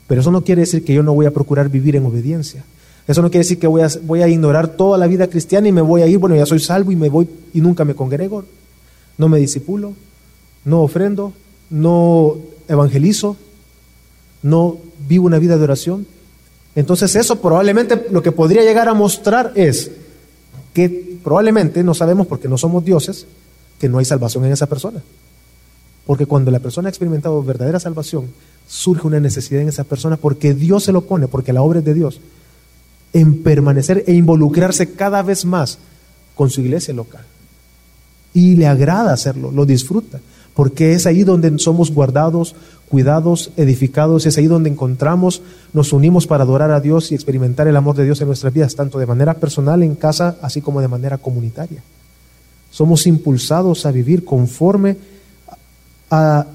[0.08, 2.64] Pero eso no quiere decir que yo no voy a procurar vivir en obediencia.
[3.08, 6.02] Eso no quiere decir que voy a, ignorar toda la vida cristiana y me voy
[6.02, 8.46] a ir, bueno, ya soy salvo y me voy y nunca me congrego,
[9.18, 9.94] no me disipulo,
[10.64, 11.34] no ofrendo,
[11.70, 13.38] no evangelizo,
[14.42, 16.08] no vivo una vida de oración.
[16.76, 19.92] Entonces eso probablemente lo que podría llegar a mostrar es
[20.74, 23.28] que probablemente no sabemos porque no somos dioses,
[23.80, 25.02] que no hay salvación en esa persona.
[26.06, 28.28] Porque cuando la persona ha experimentado verdadera salvación,
[28.68, 31.86] surge una necesidad en esa persona porque Dios se lo pone, porque la obra es
[31.86, 32.20] de Dios,
[33.14, 35.78] en permanecer e involucrarse cada vez más
[36.36, 37.24] con su iglesia local.
[38.34, 40.20] Y le agrada hacerlo, lo disfruta,
[40.54, 42.56] porque es ahí donde somos guardados,
[42.90, 45.42] cuidados, edificados, es ahí donde encontramos,
[45.74, 48.76] nos unimos para adorar a Dios y experimentar el amor de Dios en nuestras vidas,
[48.76, 51.82] tanto de manera personal en casa, así como de manera comunitaria.
[52.76, 54.98] Somos impulsados a vivir conforme
[56.12, 56.46] a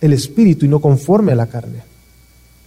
[0.00, 1.84] el espíritu y no conforme a la carne.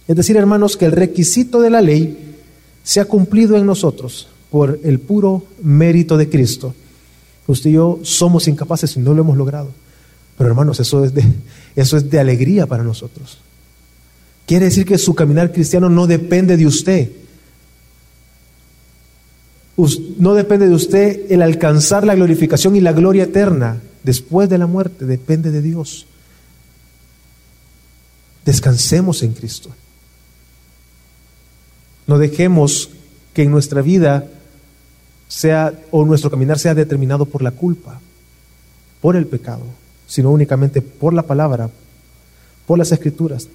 [0.08, 2.36] Es decir, hermanos, que el requisito de la ley
[2.82, 6.74] se ha cumplido en nosotros por el puro mérito de Cristo.
[7.46, 9.68] Usted y yo somos incapaces y no lo hemos logrado.
[10.38, 11.22] Pero hermanos, eso es de,
[11.76, 13.40] eso es de alegría para nosotros.
[14.46, 17.10] Quiere decir que su caminar cristiano no depende de usted.
[20.18, 24.66] No depende de usted el alcanzar la glorificación y la gloria eterna después de la
[24.66, 26.06] muerte, depende de Dios.
[28.44, 29.70] Descansemos en Cristo.
[32.06, 32.90] No dejemos
[33.34, 34.26] que en nuestra vida
[35.28, 38.00] sea o nuestro caminar sea determinado por la culpa,
[39.00, 39.64] por el pecado
[40.10, 41.70] sino únicamente por la palabra,
[42.66, 43.46] por las escrituras.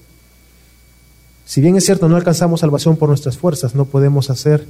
[1.45, 4.65] Si bien es cierto, no alcanzamos salvación por nuestras fuerzas, no podemos hacer,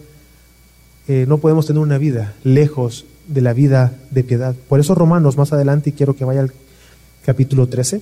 [1.07, 4.55] eh, no podemos tener una vida lejos de la vida de piedad.
[4.67, 6.51] Por eso Romanos, más adelante, y quiero que vaya al
[7.25, 8.01] capítulo 13,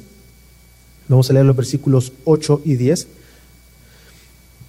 [1.08, 3.08] vamos a leer los versículos 8 y 10.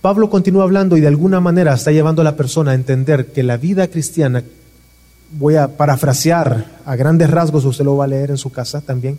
[0.01, 3.43] Pablo continúa hablando y de alguna manera está llevando a la persona a entender que
[3.43, 4.43] la vida cristiana
[5.39, 9.19] voy a parafrasear a grandes rasgos, usted lo va a leer en su casa también,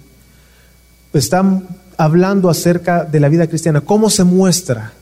[1.14, 4.94] están hablando acerca de la vida cristiana, cómo se muestra,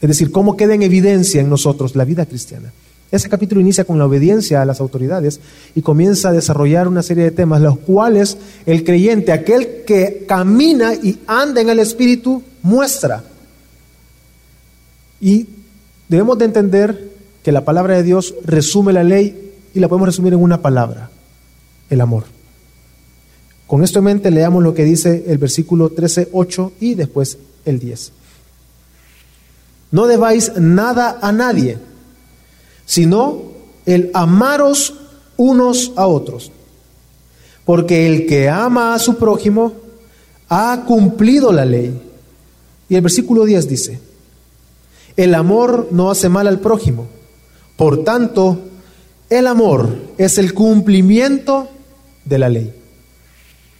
[0.00, 2.72] es decir, cómo queda en evidencia en nosotros la vida cristiana.
[3.10, 5.40] Ese capítulo inicia con la obediencia a las autoridades
[5.74, 10.94] y comienza a desarrollar una serie de temas, los cuales el creyente, aquel que camina
[10.94, 13.24] y anda en el Espíritu, muestra.
[15.20, 15.46] Y
[16.08, 20.34] debemos de entender que la palabra de Dios resume la ley y la podemos resumir
[20.34, 21.10] en una palabra,
[21.88, 22.24] el amor.
[23.66, 27.78] Con esto en mente leamos lo que dice el versículo 13, 8 y después el
[27.78, 28.12] 10.
[29.92, 31.78] No debáis nada a nadie,
[32.88, 33.42] sino
[33.84, 34.94] el amaros
[35.36, 36.50] unos a otros.
[37.66, 39.74] Porque el que ama a su prójimo
[40.48, 42.00] ha cumplido la ley.
[42.88, 44.00] Y el versículo 10 dice,
[45.18, 47.06] el amor no hace mal al prójimo.
[47.76, 48.58] Por tanto,
[49.28, 51.68] el amor es el cumplimiento
[52.24, 52.72] de la ley.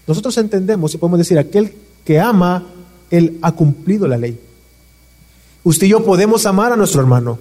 [0.07, 1.73] Nosotros entendemos y podemos decir, aquel
[2.05, 2.67] que ama,
[3.11, 4.39] él ha cumplido la ley.
[5.65, 7.39] Usted y yo podemos amar a nuestro hermano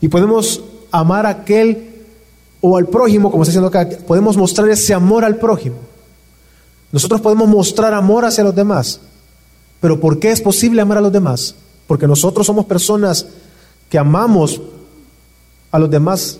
[0.00, 0.62] y podemos
[1.00, 1.90] amar a aquel
[2.60, 5.76] o al prójimo, como está diciendo acá, podemos mostrar ese amor al prójimo.
[6.92, 9.00] Nosotros podemos mostrar amor hacia los demás,
[9.80, 11.54] pero ¿por qué es posible amar a los demás?
[11.86, 13.26] Porque nosotros somos personas
[13.90, 14.62] que amamos
[15.70, 16.38] a los demás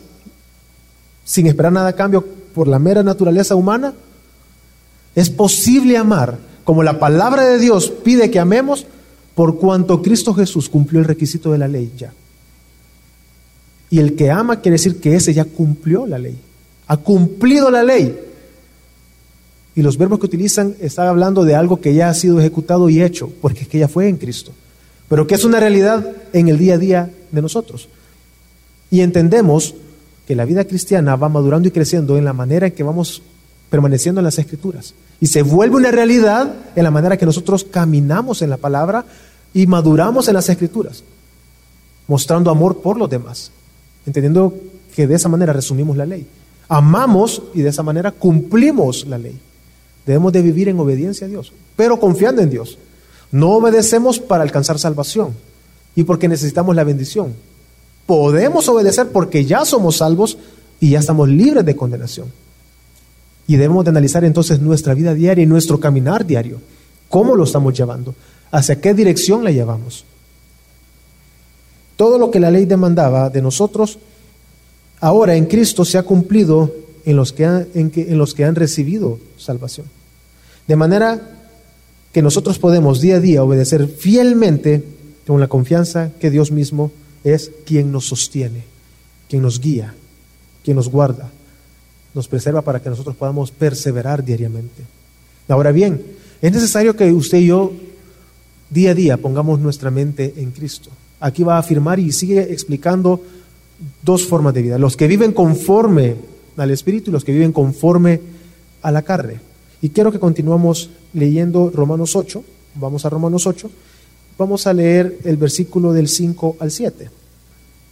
[1.24, 3.92] sin esperar nada a cambio por la mera naturaleza humana?
[5.14, 8.86] Es posible amar como la palabra de Dios pide que amemos
[9.34, 12.12] por cuanto Cristo Jesús cumplió el requisito de la ley ya.
[13.94, 16.36] Y el que ama quiere decir que ese ya cumplió la ley,
[16.88, 18.18] ha cumplido la ley.
[19.76, 23.00] Y los verbos que utilizan están hablando de algo que ya ha sido ejecutado y
[23.00, 24.50] hecho, porque es que ya fue en Cristo,
[25.08, 27.88] pero que es una realidad en el día a día de nosotros.
[28.90, 29.76] Y entendemos
[30.26, 33.22] que la vida cristiana va madurando y creciendo en la manera en que vamos
[33.70, 34.92] permaneciendo en las escrituras.
[35.20, 39.04] Y se vuelve una realidad en la manera que nosotros caminamos en la palabra
[39.52, 41.04] y maduramos en las escrituras,
[42.08, 43.52] mostrando amor por los demás,
[44.06, 44.54] entendiendo
[44.94, 46.26] que de esa manera resumimos la ley.
[46.68, 49.38] Amamos y de esa manera cumplimos la ley.
[50.06, 52.78] Debemos de vivir en obediencia a Dios, pero confiando en Dios.
[53.32, 55.34] No obedecemos para alcanzar salvación
[55.94, 57.34] y porque necesitamos la bendición,
[58.06, 60.36] Podemos obedecer porque ya somos salvos
[60.80, 62.26] y ya estamos libres de condenación.
[63.46, 66.60] Y debemos de analizar entonces nuestra vida diaria y nuestro caminar diario.
[67.08, 68.14] ¿Cómo lo estamos llevando?
[68.50, 70.04] ¿Hacia qué dirección la llevamos?
[71.96, 73.98] Todo lo que la ley demandaba de nosotros,
[75.00, 78.54] ahora en Cristo se ha cumplido en los que han, en en los que han
[78.54, 79.86] recibido salvación.
[80.66, 81.20] De manera
[82.12, 84.82] que nosotros podemos día a día obedecer fielmente
[85.26, 86.92] con la confianza que Dios mismo
[87.24, 88.64] es quien nos sostiene,
[89.28, 89.94] quien nos guía,
[90.62, 91.30] quien nos guarda,
[92.14, 94.82] nos preserva para que nosotros podamos perseverar diariamente.
[95.48, 96.02] Ahora bien,
[96.40, 97.72] es necesario que usted y yo
[98.70, 100.90] día a día pongamos nuestra mente en Cristo.
[101.24, 103.22] Aquí va a afirmar y sigue explicando
[104.02, 106.16] dos formas de vida, los que viven conforme
[106.56, 108.20] al Espíritu y los que viven conforme
[108.82, 109.40] a la carne.
[109.80, 112.44] Y quiero que continuemos leyendo Romanos 8,
[112.76, 113.70] vamos a Romanos 8,
[114.36, 117.08] Vamos a leer el versículo del 5 al 7.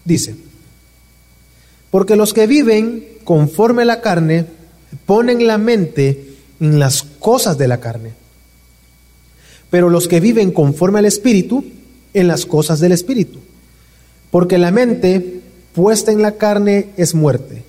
[0.05, 0.35] Dice,
[1.91, 4.47] porque los que viven conforme a la carne
[5.07, 8.13] ponen la mente en las cosas de la carne,
[9.71, 11.65] pero los que viven conforme al Espíritu,
[12.15, 13.39] en las cosas del Espíritu.
[14.31, 15.41] Porque la mente
[15.75, 17.65] puesta en la carne es muerte,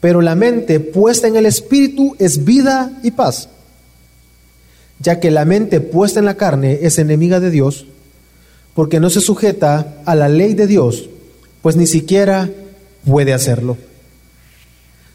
[0.00, 3.48] pero la mente puesta en el Espíritu es vida y paz,
[4.98, 7.86] ya que la mente puesta en la carne es enemiga de Dios,
[8.74, 11.08] porque no se sujeta a la ley de Dios,
[11.62, 12.48] pues ni siquiera
[13.04, 13.76] puede hacerlo.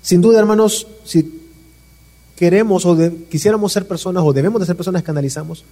[0.02, 1.42] Sin duda, hermanos, si
[2.36, 2.98] queremos o
[3.30, 5.64] quisiéramos ser personas o debemos de ser personas que analizamos.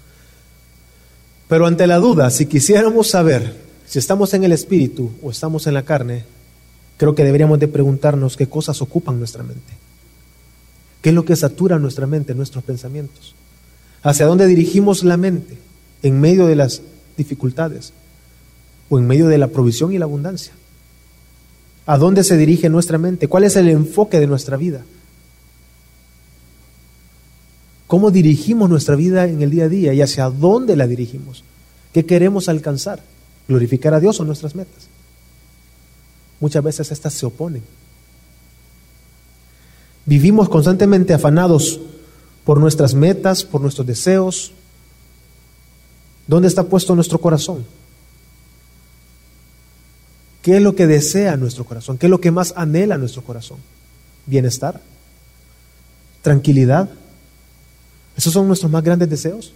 [1.47, 5.73] Pero ante la duda, si quisiéramos saber si estamos en el espíritu o estamos en
[5.73, 6.25] la carne,
[6.97, 9.73] creo que deberíamos de preguntarnos qué cosas ocupan nuestra mente.
[11.01, 13.35] ¿Qué es lo que satura nuestra mente, nuestros pensamientos?
[14.01, 15.57] ¿Hacia dónde dirigimos la mente
[16.01, 16.81] en medio de las
[17.17, 17.93] dificultades
[18.89, 20.53] o en medio de la provisión y la abundancia?
[21.85, 23.27] ¿A dónde se dirige nuestra mente?
[23.27, 24.83] ¿Cuál es el enfoque de nuestra vida?
[27.87, 31.43] Cómo dirigimos nuestra vida en el día a día y hacia dónde la dirigimos.
[31.93, 33.01] ¿Qué queremos alcanzar?
[33.47, 34.87] ¿Glorificar a Dios o nuestras metas?
[36.39, 37.63] Muchas veces estas se oponen.
[40.05, 41.79] Vivimos constantemente afanados
[42.43, 44.51] por nuestras metas, por nuestros deseos.
[46.27, 47.65] ¿Dónde está puesto nuestro corazón?
[50.41, 51.97] ¿Qué es lo que desea nuestro corazón?
[51.97, 53.59] ¿Qué es lo que más anhela nuestro corazón?
[54.25, 54.81] ¿Bienestar?
[56.21, 56.89] ¿Tranquilidad?
[58.23, 59.51] ¿Esos son nuestros más grandes deseos?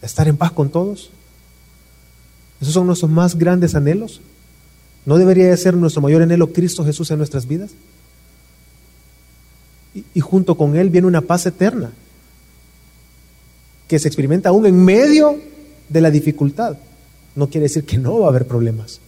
[0.00, 1.10] ¿Estar en paz con todos?
[2.58, 4.22] ¿Esos son nuestros más grandes anhelos?
[5.04, 7.72] ¿No debería de ser nuestro mayor anhelo Cristo Jesús en nuestras vidas?
[9.94, 11.92] Y, y, junto con Él viene una paz eterna
[13.86, 15.38] que se experimenta aún en medio
[15.90, 16.78] de la dificultad.
[17.36, 19.00] No quiere decir que no va a haber problemas.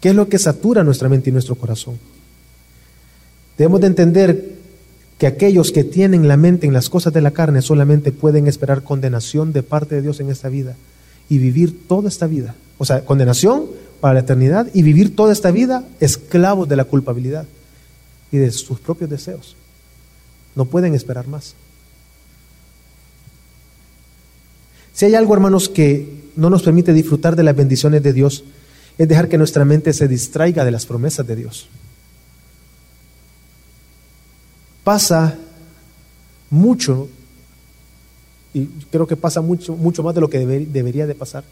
[0.00, 1.98] ¿Qué es lo que satura nuestra mente y nuestro corazón?
[3.58, 4.52] Debemos de entender
[5.18, 8.82] que aquellos que tienen la mente en las cosas de la carne solamente pueden esperar
[8.82, 10.74] condenación de parte de Dios en esta vida
[11.28, 12.54] y vivir toda esta vida.
[12.78, 13.66] O sea, condenación
[14.00, 17.46] para la eternidad y vivir toda esta vida esclavos de la culpabilidad
[18.32, 19.54] y de sus propios deseos.
[20.56, 21.54] No pueden esperar más.
[24.92, 28.44] Si hay algo, hermanos, que no nos permite disfrutar de las bendiciones de Dios,
[28.98, 31.68] es dejar que nuestra mente se distraiga de las promesas de Dios.
[34.84, 35.38] Pasa
[36.50, 37.08] mucho,
[38.54, 41.44] y creo que pasa mucho, mucho más de lo que debería de pasar,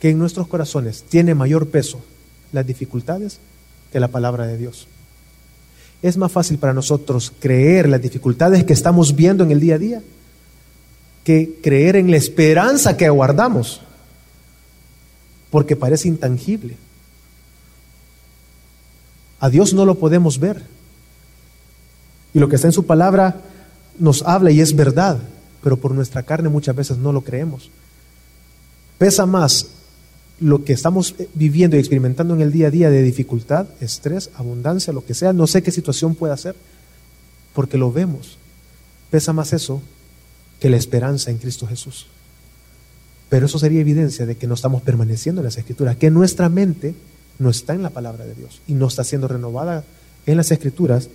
[0.00, 2.00] que en nuestros corazones tiene mayor peso
[2.52, 3.38] las dificultades
[3.92, 4.86] que la palabra de Dios.
[6.02, 9.78] Es más fácil para nosotros creer las dificultades que estamos viendo en el día a
[9.78, 10.02] día
[11.24, 13.82] que creer en la esperanza que aguardamos,
[15.50, 16.76] porque parece intangible.
[19.40, 20.64] A Dios no lo podemos ver,
[22.34, 23.40] y lo que está en su palabra
[23.98, 25.18] nos habla y es verdad,
[25.62, 27.70] pero por nuestra carne muchas veces no lo creemos.
[28.98, 29.68] Pesa más
[30.40, 34.92] lo que estamos viviendo y experimentando en el día a día de dificultad, estrés, abundancia,
[34.92, 36.54] lo que sea, no sé qué situación pueda ser,
[37.54, 38.38] porque lo vemos.
[39.10, 39.82] Pesa más eso
[40.60, 42.06] que la esperanza en Cristo Jesús.
[43.28, 46.94] Pero eso sería evidencia de que no estamos permaneciendo en las escrituras, que nuestra mente
[47.38, 49.84] no está en la palabra de Dios y no está siendo renovada
[50.26, 51.08] en las escrituras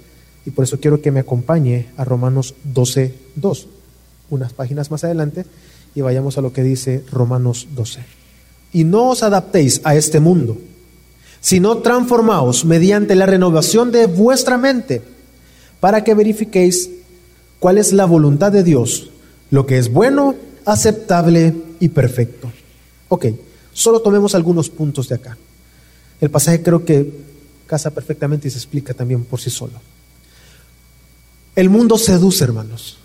[0.46, 3.68] y por eso quiero que me acompañe a Romanos 12, 2,
[4.30, 5.46] unas páginas más adelante,
[5.96, 8.02] y vayamos a lo que dice Romanos 12.
[8.74, 10.58] Y no os adaptéis a este mundo,
[11.40, 15.02] sino transformaos mediante la renovación de vuestra mente,
[15.80, 16.90] para que verifiquéis
[17.60, 19.12] cuál es la voluntad de Dios,
[19.52, 22.52] lo que es bueno, aceptable y perfecto.
[23.10, 23.28] Ok,
[23.72, 25.38] solo tomemos algunos puntos de acá.
[26.20, 27.12] El pasaje creo que
[27.68, 29.74] casa perfectamente y se explica también por sí solo.
[31.56, 32.98] El mundo seduce, hermanos.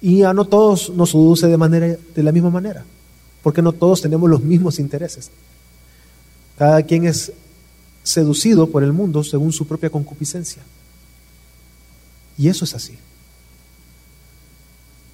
[0.00, 2.84] Y a no todos nos seduce de, manera, de la misma manera,
[3.42, 5.30] porque no todos tenemos los mismos intereses.
[6.56, 7.32] Cada quien es
[8.04, 10.62] seducido por el mundo según su propia concupiscencia.
[12.36, 12.96] Y eso es así.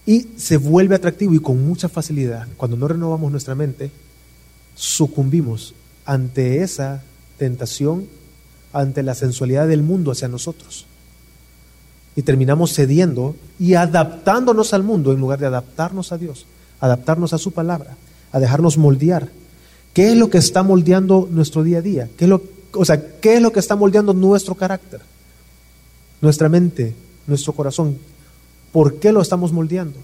[0.04, 3.90] Y se vuelve atractivo y con mucha facilidad, cuando no renovamos nuestra mente,
[4.74, 5.74] sucumbimos
[6.04, 7.02] ante esa
[7.38, 8.06] tentación,
[8.74, 10.84] ante la sensualidad del mundo hacia nosotros
[12.16, 16.46] y terminamos cediendo y adaptándonos al mundo en lugar de adaptarnos a Dios,
[16.80, 17.96] adaptarnos a su palabra,
[18.32, 19.28] a dejarnos moldear.
[19.92, 22.08] ¿Qué es lo que está moldeando nuestro día a día?
[22.16, 22.42] ¿Qué es lo,
[22.72, 25.00] o sea, ¿qué es lo que está moldeando nuestro carácter?
[26.20, 26.94] Nuestra mente,
[27.26, 27.98] nuestro corazón.
[28.72, 29.98] ¿Por qué lo estamos moldeando?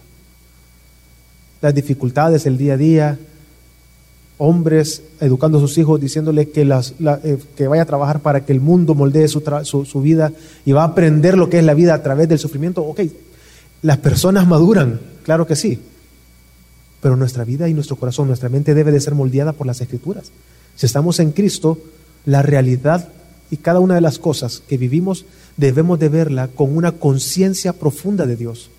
[1.61, 3.19] Las dificultades, el día a día,
[4.41, 8.95] hombres educando a sus hijos, diciéndole eh, que vaya a trabajar para que el mundo
[8.95, 9.43] moldee su,
[9.84, 10.32] su, vida
[10.64, 12.82] y va a aprender lo que es la vida a través del sufrimiento.
[12.82, 13.01] Ok,
[13.82, 15.78] las personas maduran, claro que sí,
[17.03, 20.30] pero nuestra vida y nuestro corazón, nuestra mente debe de ser moldeada por las escrituras.
[20.74, 21.78] Si estamos en Cristo,
[22.24, 23.11] la realidad
[23.51, 25.26] y cada una de las cosas que vivimos
[25.59, 28.70] debemos de verla con una conciencia profunda de Dios.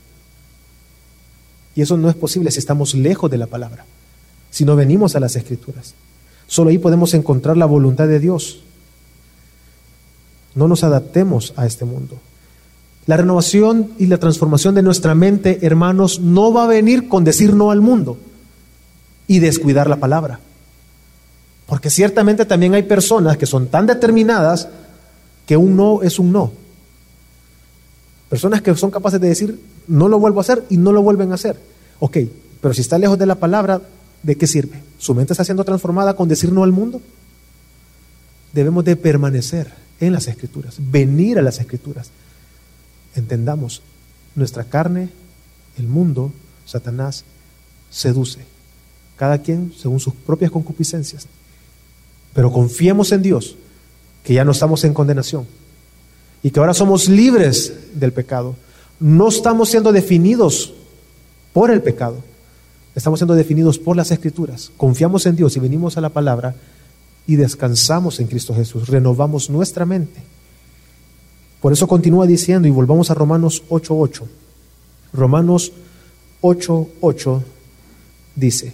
[1.76, 3.86] Y eso no es posible si estamos lejos de la palabra
[4.52, 5.96] si no venimos a las escrituras.
[6.46, 8.62] Solo ahí podemos encontrar la voluntad de Dios.
[10.54, 12.20] No nos adaptemos a este mundo.
[13.08, 17.56] La renovación y la transformación de nuestra mente, hermanos, no va a venir con decir
[17.56, 18.18] no al mundo
[19.28, 20.40] y descuidar la palabra.
[21.66, 24.68] Porque ciertamente también hay personas que son tan determinadas
[25.46, 26.52] que un no es un no.
[28.30, 31.32] Personas que son capaces de decir, no lo vuelvo a hacer y no lo vuelven
[31.32, 31.58] a hacer.
[32.00, 32.18] Ok,
[32.62, 33.82] pero si está lejos de la palabra,
[34.24, 34.82] ¿de qué sirve?
[34.98, 37.02] ¿Su mente está siendo transformada con decir no al mundo?
[38.54, 42.10] Debemos de permanecer en las escrituras, venir a las escrituras.
[43.16, 43.82] Entendamos,
[44.36, 45.10] nuestra carne,
[45.78, 46.34] el mundo,
[46.66, 47.24] Satanás,
[47.90, 48.40] seduce.
[49.18, 51.28] Cada quien según sus propias concupiscencias.
[52.34, 53.56] Pero confiemos en Dios,
[54.24, 55.46] que ya no estamos en condenación
[56.44, 58.56] y que ahora somos libres del pecado.
[59.00, 60.74] No estamos siendo definidos
[61.54, 62.24] por el pecado,
[62.96, 64.72] Estamos siendo definidos por las escrituras.
[64.78, 66.56] Confiamos en Dios y venimos a la palabra
[67.26, 68.88] y descansamos en Cristo Jesús.
[68.88, 70.22] Renovamos nuestra mente.
[71.62, 74.24] Por eso continúa diciendo y volvamos a Romanos 8.8.
[75.14, 75.72] Romanos
[76.42, 77.42] 8.8
[78.36, 78.74] dice,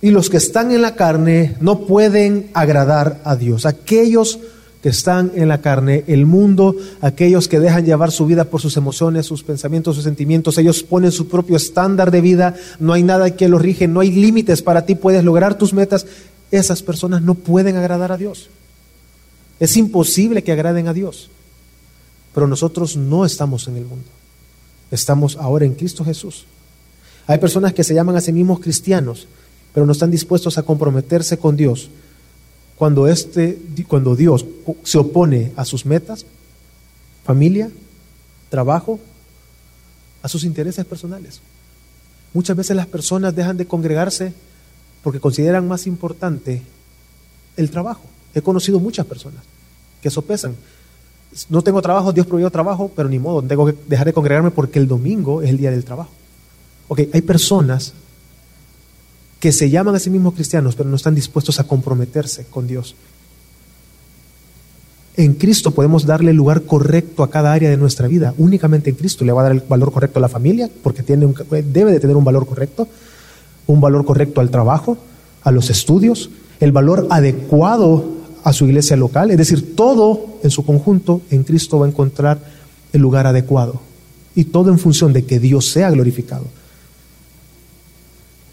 [0.00, 3.66] y los que están en la carne no pueden agradar a Dios.
[3.66, 4.40] Aquellos
[4.82, 8.76] que están en la carne, el mundo, aquellos que dejan llevar su vida por sus
[8.76, 13.30] emociones, sus pensamientos, sus sentimientos, ellos ponen su propio estándar de vida, no hay nada
[13.36, 16.06] que los rige, no hay límites para ti, puedes lograr tus metas,
[16.50, 18.48] esas personas no pueden agradar a Dios.
[19.60, 21.30] Es imposible que agraden a Dios.
[22.34, 24.06] Pero nosotros no estamos en el mundo.
[24.90, 26.46] Estamos ahora en Cristo Jesús.
[27.28, 29.28] Hay personas que se llaman a sí mismos cristianos,
[29.72, 31.88] pero no están dispuestos a comprometerse con Dios
[32.82, 34.44] cuando, este, cuando Dios
[34.82, 36.26] se opone a sus metas,
[37.22, 37.70] familia,
[38.48, 38.98] trabajo,
[40.20, 41.40] a sus intereses personales.
[42.34, 44.32] Muchas veces las personas dejan de congregarse
[45.04, 46.62] porque consideran más importante
[47.56, 48.02] el trabajo.
[48.34, 49.44] He conocido muchas personas
[50.02, 50.56] que sopesan.
[51.50, 54.80] No tengo trabajo, Dios proveyó trabajo, pero ni modo, tengo que dejar de congregarme porque
[54.80, 56.10] el domingo es el día del trabajo.
[56.88, 57.92] Ok, hay personas
[59.42, 62.94] que se llaman a sí mismos cristianos, pero no están dispuestos a comprometerse con Dios.
[65.16, 68.34] En Cristo podemos darle el lugar correcto a cada área de nuestra vida.
[68.38, 71.26] Únicamente en Cristo le va a dar el valor correcto a la familia, porque tiene
[71.72, 72.86] debe de tener un valor correcto,
[73.66, 74.96] un valor correcto al trabajo,
[75.42, 76.30] a los estudios,
[76.60, 78.12] el valor adecuado
[78.44, 79.32] a su iglesia local.
[79.32, 82.38] Es decir, todo en su conjunto en Cristo va a encontrar
[82.92, 83.80] el lugar adecuado.
[84.36, 86.44] Y todo en función de que Dios sea glorificado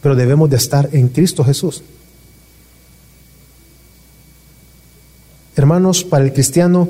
[0.02, 1.84] pero debemos de estar en Cristo Jesús.
[5.56, 6.88] Hermanos, para el cristiano,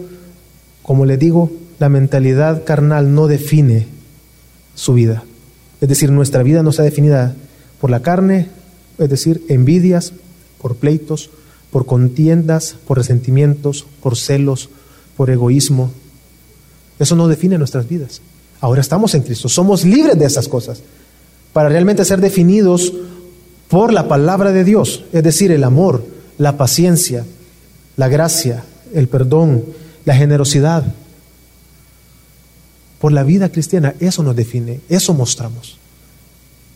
[0.84, 3.88] como le digo, la mentalidad carnal no define
[4.76, 5.24] su vida.
[5.82, 7.36] Es decir, nuestra vida no está definida
[7.82, 8.50] por la carne,
[8.98, 10.14] es decir, envidias,
[10.62, 11.32] por pleitos,
[11.72, 14.70] por contiendas, por resentimientos, por celos,
[15.16, 15.92] por egoísmo.
[17.00, 18.22] Eso no define nuestras vidas.
[18.62, 20.84] Ahora estamos en Cristo, somos libres de esas cosas
[21.60, 22.94] para realmente ser definidos
[23.68, 26.06] por la palabra de Dios, es decir, el amor,
[26.38, 27.26] la paciencia,
[27.98, 29.66] la gracia, el perdón,
[30.06, 30.86] la generosidad.
[33.02, 35.78] Por la vida cristiana, eso nos define, eso mostramos.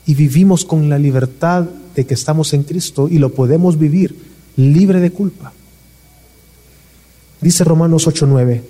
[0.05, 1.63] Y vivimos con la libertad
[1.95, 4.13] de que estamos en Cristo y lo podemos vivir
[4.57, 5.53] libre de culpa.
[7.39, 8.63] Dice Romanos 8:9,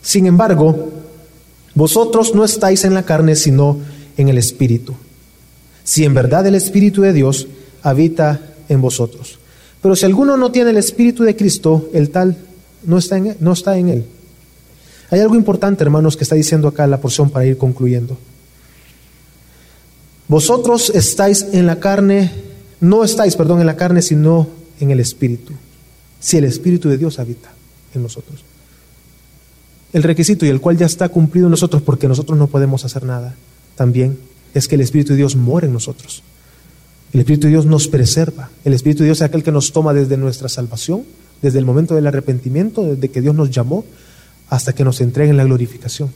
[0.00, 0.88] sin embargo,
[1.74, 3.76] vosotros no estáis en la carne, sino
[4.16, 4.94] en el Espíritu
[5.84, 7.46] si en verdad el Espíritu de Dios
[7.82, 9.38] habita en vosotros.
[9.82, 12.36] Pero si alguno no tiene el Espíritu de Cristo, el tal
[12.86, 14.04] no está en él.
[15.10, 18.16] Hay algo importante, hermanos, que está diciendo acá la porción para ir concluyendo.
[20.26, 22.32] Vosotros estáis en la carne,
[22.80, 24.48] no estáis, perdón, en la carne, sino
[24.80, 25.52] en el Espíritu.
[26.18, 27.52] Si el Espíritu de Dios habita
[27.94, 28.40] en nosotros.
[29.92, 33.04] El requisito y el cual ya está cumplido en nosotros porque nosotros no podemos hacer
[33.04, 33.36] nada.
[33.76, 34.18] También
[34.54, 36.22] es que el Espíritu de Dios mora en nosotros.
[37.12, 38.50] El Espíritu de Dios nos preserva.
[38.64, 41.02] El Espíritu de Dios es aquel que nos toma desde nuestra salvación,
[41.42, 43.84] desde el momento del arrepentimiento, desde que Dios nos llamó,
[44.48, 46.10] hasta que nos entregue en la glorificación.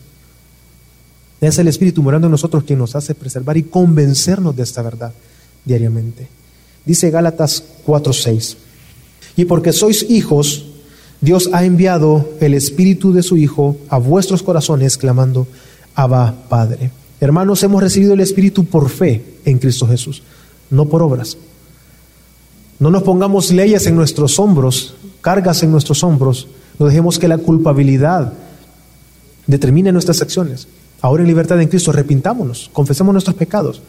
[1.40, 5.12] Es el Espíritu morando en nosotros quien nos hace preservar y convencernos de esta verdad
[5.64, 6.28] diariamente.
[6.84, 8.56] Dice Gálatas 4:6.
[9.36, 10.66] Y porque sois hijos,
[11.20, 15.46] Dios ha enviado el Espíritu de su Hijo a vuestros corazones, clamando,
[15.94, 16.90] Abba Padre.
[17.20, 20.22] Hermanos, hemos recibido el Espíritu por fe en Cristo Jesús,
[20.70, 21.36] no por obras.
[22.78, 26.46] No nos pongamos leyes en nuestros hombros, cargas en nuestros hombros,
[26.78, 28.32] no dejemos que la culpabilidad
[29.48, 30.68] determine nuestras acciones.
[31.00, 33.82] Ahora en libertad en Cristo, arrepintámonos, confesemos nuestros pecados,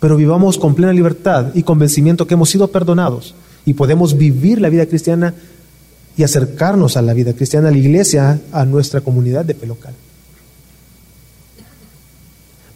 [0.00, 4.68] pero vivamos con plena libertad y convencimiento que hemos sido perdonados y podemos vivir la
[4.68, 5.34] vida cristiana
[6.16, 9.94] y acercarnos a la vida cristiana, a la iglesia, a nuestra comunidad de fe local.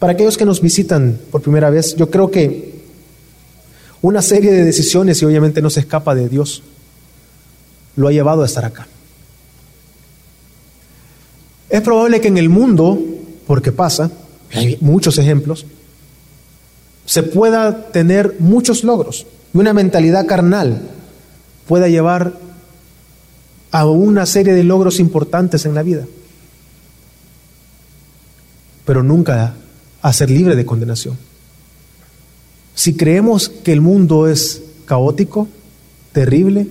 [0.01, 2.73] Para aquellos que nos visitan por primera vez, yo creo que
[4.01, 6.63] una serie de decisiones, y obviamente no se escapa de Dios,
[7.95, 8.87] lo ha llevado a estar acá.
[11.69, 12.99] Es probable que en el mundo,
[13.45, 14.09] porque pasa,
[14.51, 15.67] hay muchos ejemplos,
[17.05, 20.81] se pueda tener muchos logros y una mentalidad carnal
[21.67, 22.33] pueda llevar
[23.69, 26.07] a una serie de logros importantes en la vida,
[28.83, 29.57] pero nunca
[30.01, 31.17] a ser libre de condenación.
[32.75, 35.47] Si creemos que el mundo es caótico,
[36.11, 36.67] terrible,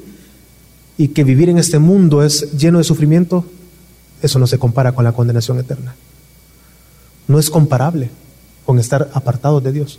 [0.97, 3.47] y que vivir en este mundo es lleno de sufrimiento,
[4.21, 5.95] eso no se compara con la condenación eterna.
[7.27, 8.11] No es comparable
[8.67, 9.99] con estar apartados de Dios.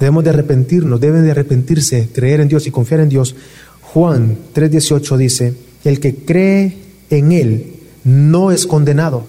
[0.00, 3.34] Debemos de arrepentirnos, deben de arrepentirse, creer en Dios y confiar en Dios.
[3.82, 6.78] Juan 3:18 dice, el que cree
[7.10, 7.74] en Él
[8.04, 9.26] no es condenado,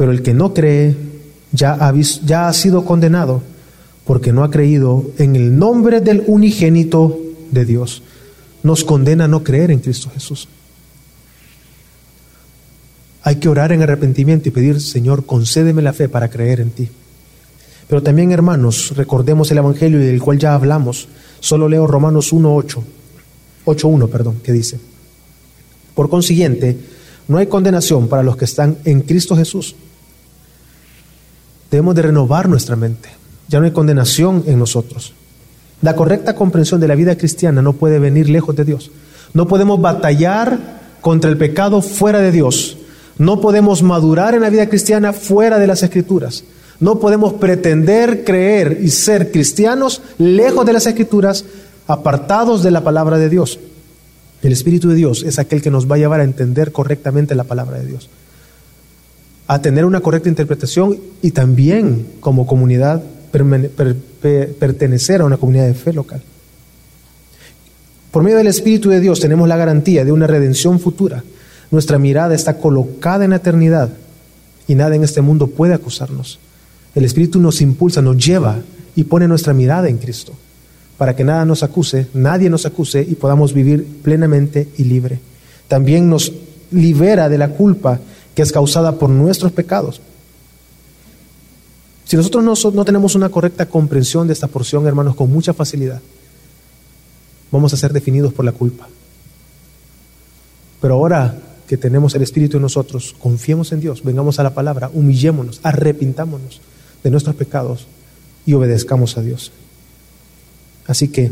[0.00, 0.96] pero el que no cree
[1.52, 3.42] ya ha, sido condenado
[4.06, 7.20] porque no ha creído en el nombre del unigénito
[7.50, 8.02] de Dios.
[8.62, 10.48] Nos condena no creer en Cristo Jesús.
[13.24, 16.88] Hay que orar en arrepentimiento y pedir, Señor, concédeme la fe para creer en ti.
[17.86, 21.08] Pero también, hermanos, recordemos el Evangelio del cual ya hablamos.
[21.40, 22.82] Solo leo Romanos 1.8,
[23.66, 24.80] 8.1, perdón, que dice,
[25.94, 26.78] por consiguiente,
[27.28, 29.76] no hay condenación para los que están en Cristo Jesús.
[31.70, 33.08] Debemos de renovar nuestra mente.
[33.48, 35.14] Ya no hay condenación en nosotros.
[35.82, 38.90] La correcta comprensión de la vida cristiana no puede venir lejos de Dios.
[39.32, 42.76] No podemos batallar contra el pecado fuera de Dios.
[43.18, 46.44] No podemos madurar en la vida cristiana fuera de las escrituras.
[46.80, 51.44] No podemos pretender creer y ser cristianos lejos de las escrituras,
[51.86, 53.58] apartados de la palabra de Dios.
[54.42, 57.44] El Espíritu de Dios es aquel que nos va a llevar a entender correctamente la
[57.44, 58.08] palabra de Dios,
[59.50, 65.92] a tener una correcta interpretación y también como comunidad pertenecer a una comunidad de fe
[65.92, 66.22] local.
[68.12, 71.24] Por medio del Espíritu de Dios tenemos la garantía de una redención futura.
[71.72, 73.90] Nuestra mirada está colocada en la eternidad
[74.68, 76.38] y nada en este mundo puede acusarnos.
[76.94, 78.60] El Espíritu nos impulsa, nos lleva
[78.94, 80.32] y pone nuestra mirada en Cristo,
[80.96, 85.18] para que nada nos acuse, nadie nos acuse y podamos vivir plenamente y libre.
[85.66, 86.32] También nos
[86.70, 87.98] libera de la culpa
[88.42, 90.00] es causada por nuestros pecados.
[92.04, 96.00] Si nosotros no, no tenemos una correcta comprensión de esta porción, hermanos, con mucha facilidad,
[97.50, 98.88] vamos a ser definidos por la culpa.
[100.80, 101.38] Pero ahora
[101.68, 106.60] que tenemos el Espíritu en nosotros, confiemos en Dios, vengamos a la palabra, humillémonos, arrepintámonos
[107.04, 107.86] de nuestros pecados
[108.44, 109.52] y obedezcamos a Dios.
[110.86, 111.30] Así que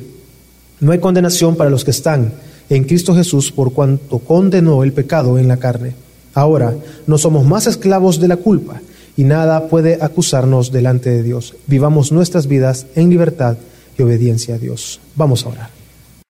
[0.78, 2.34] no hay condenación para los que están
[2.70, 5.94] en Cristo Jesús por cuanto condenó el pecado en la carne.
[6.34, 6.74] Ahora
[7.06, 8.80] no somos más esclavos de la culpa
[9.16, 11.54] y nada puede acusarnos delante de Dios.
[11.66, 13.56] Vivamos nuestras vidas en libertad
[13.98, 15.00] y obediencia a Dios.
[15.16, 15.77] Vamos a orar.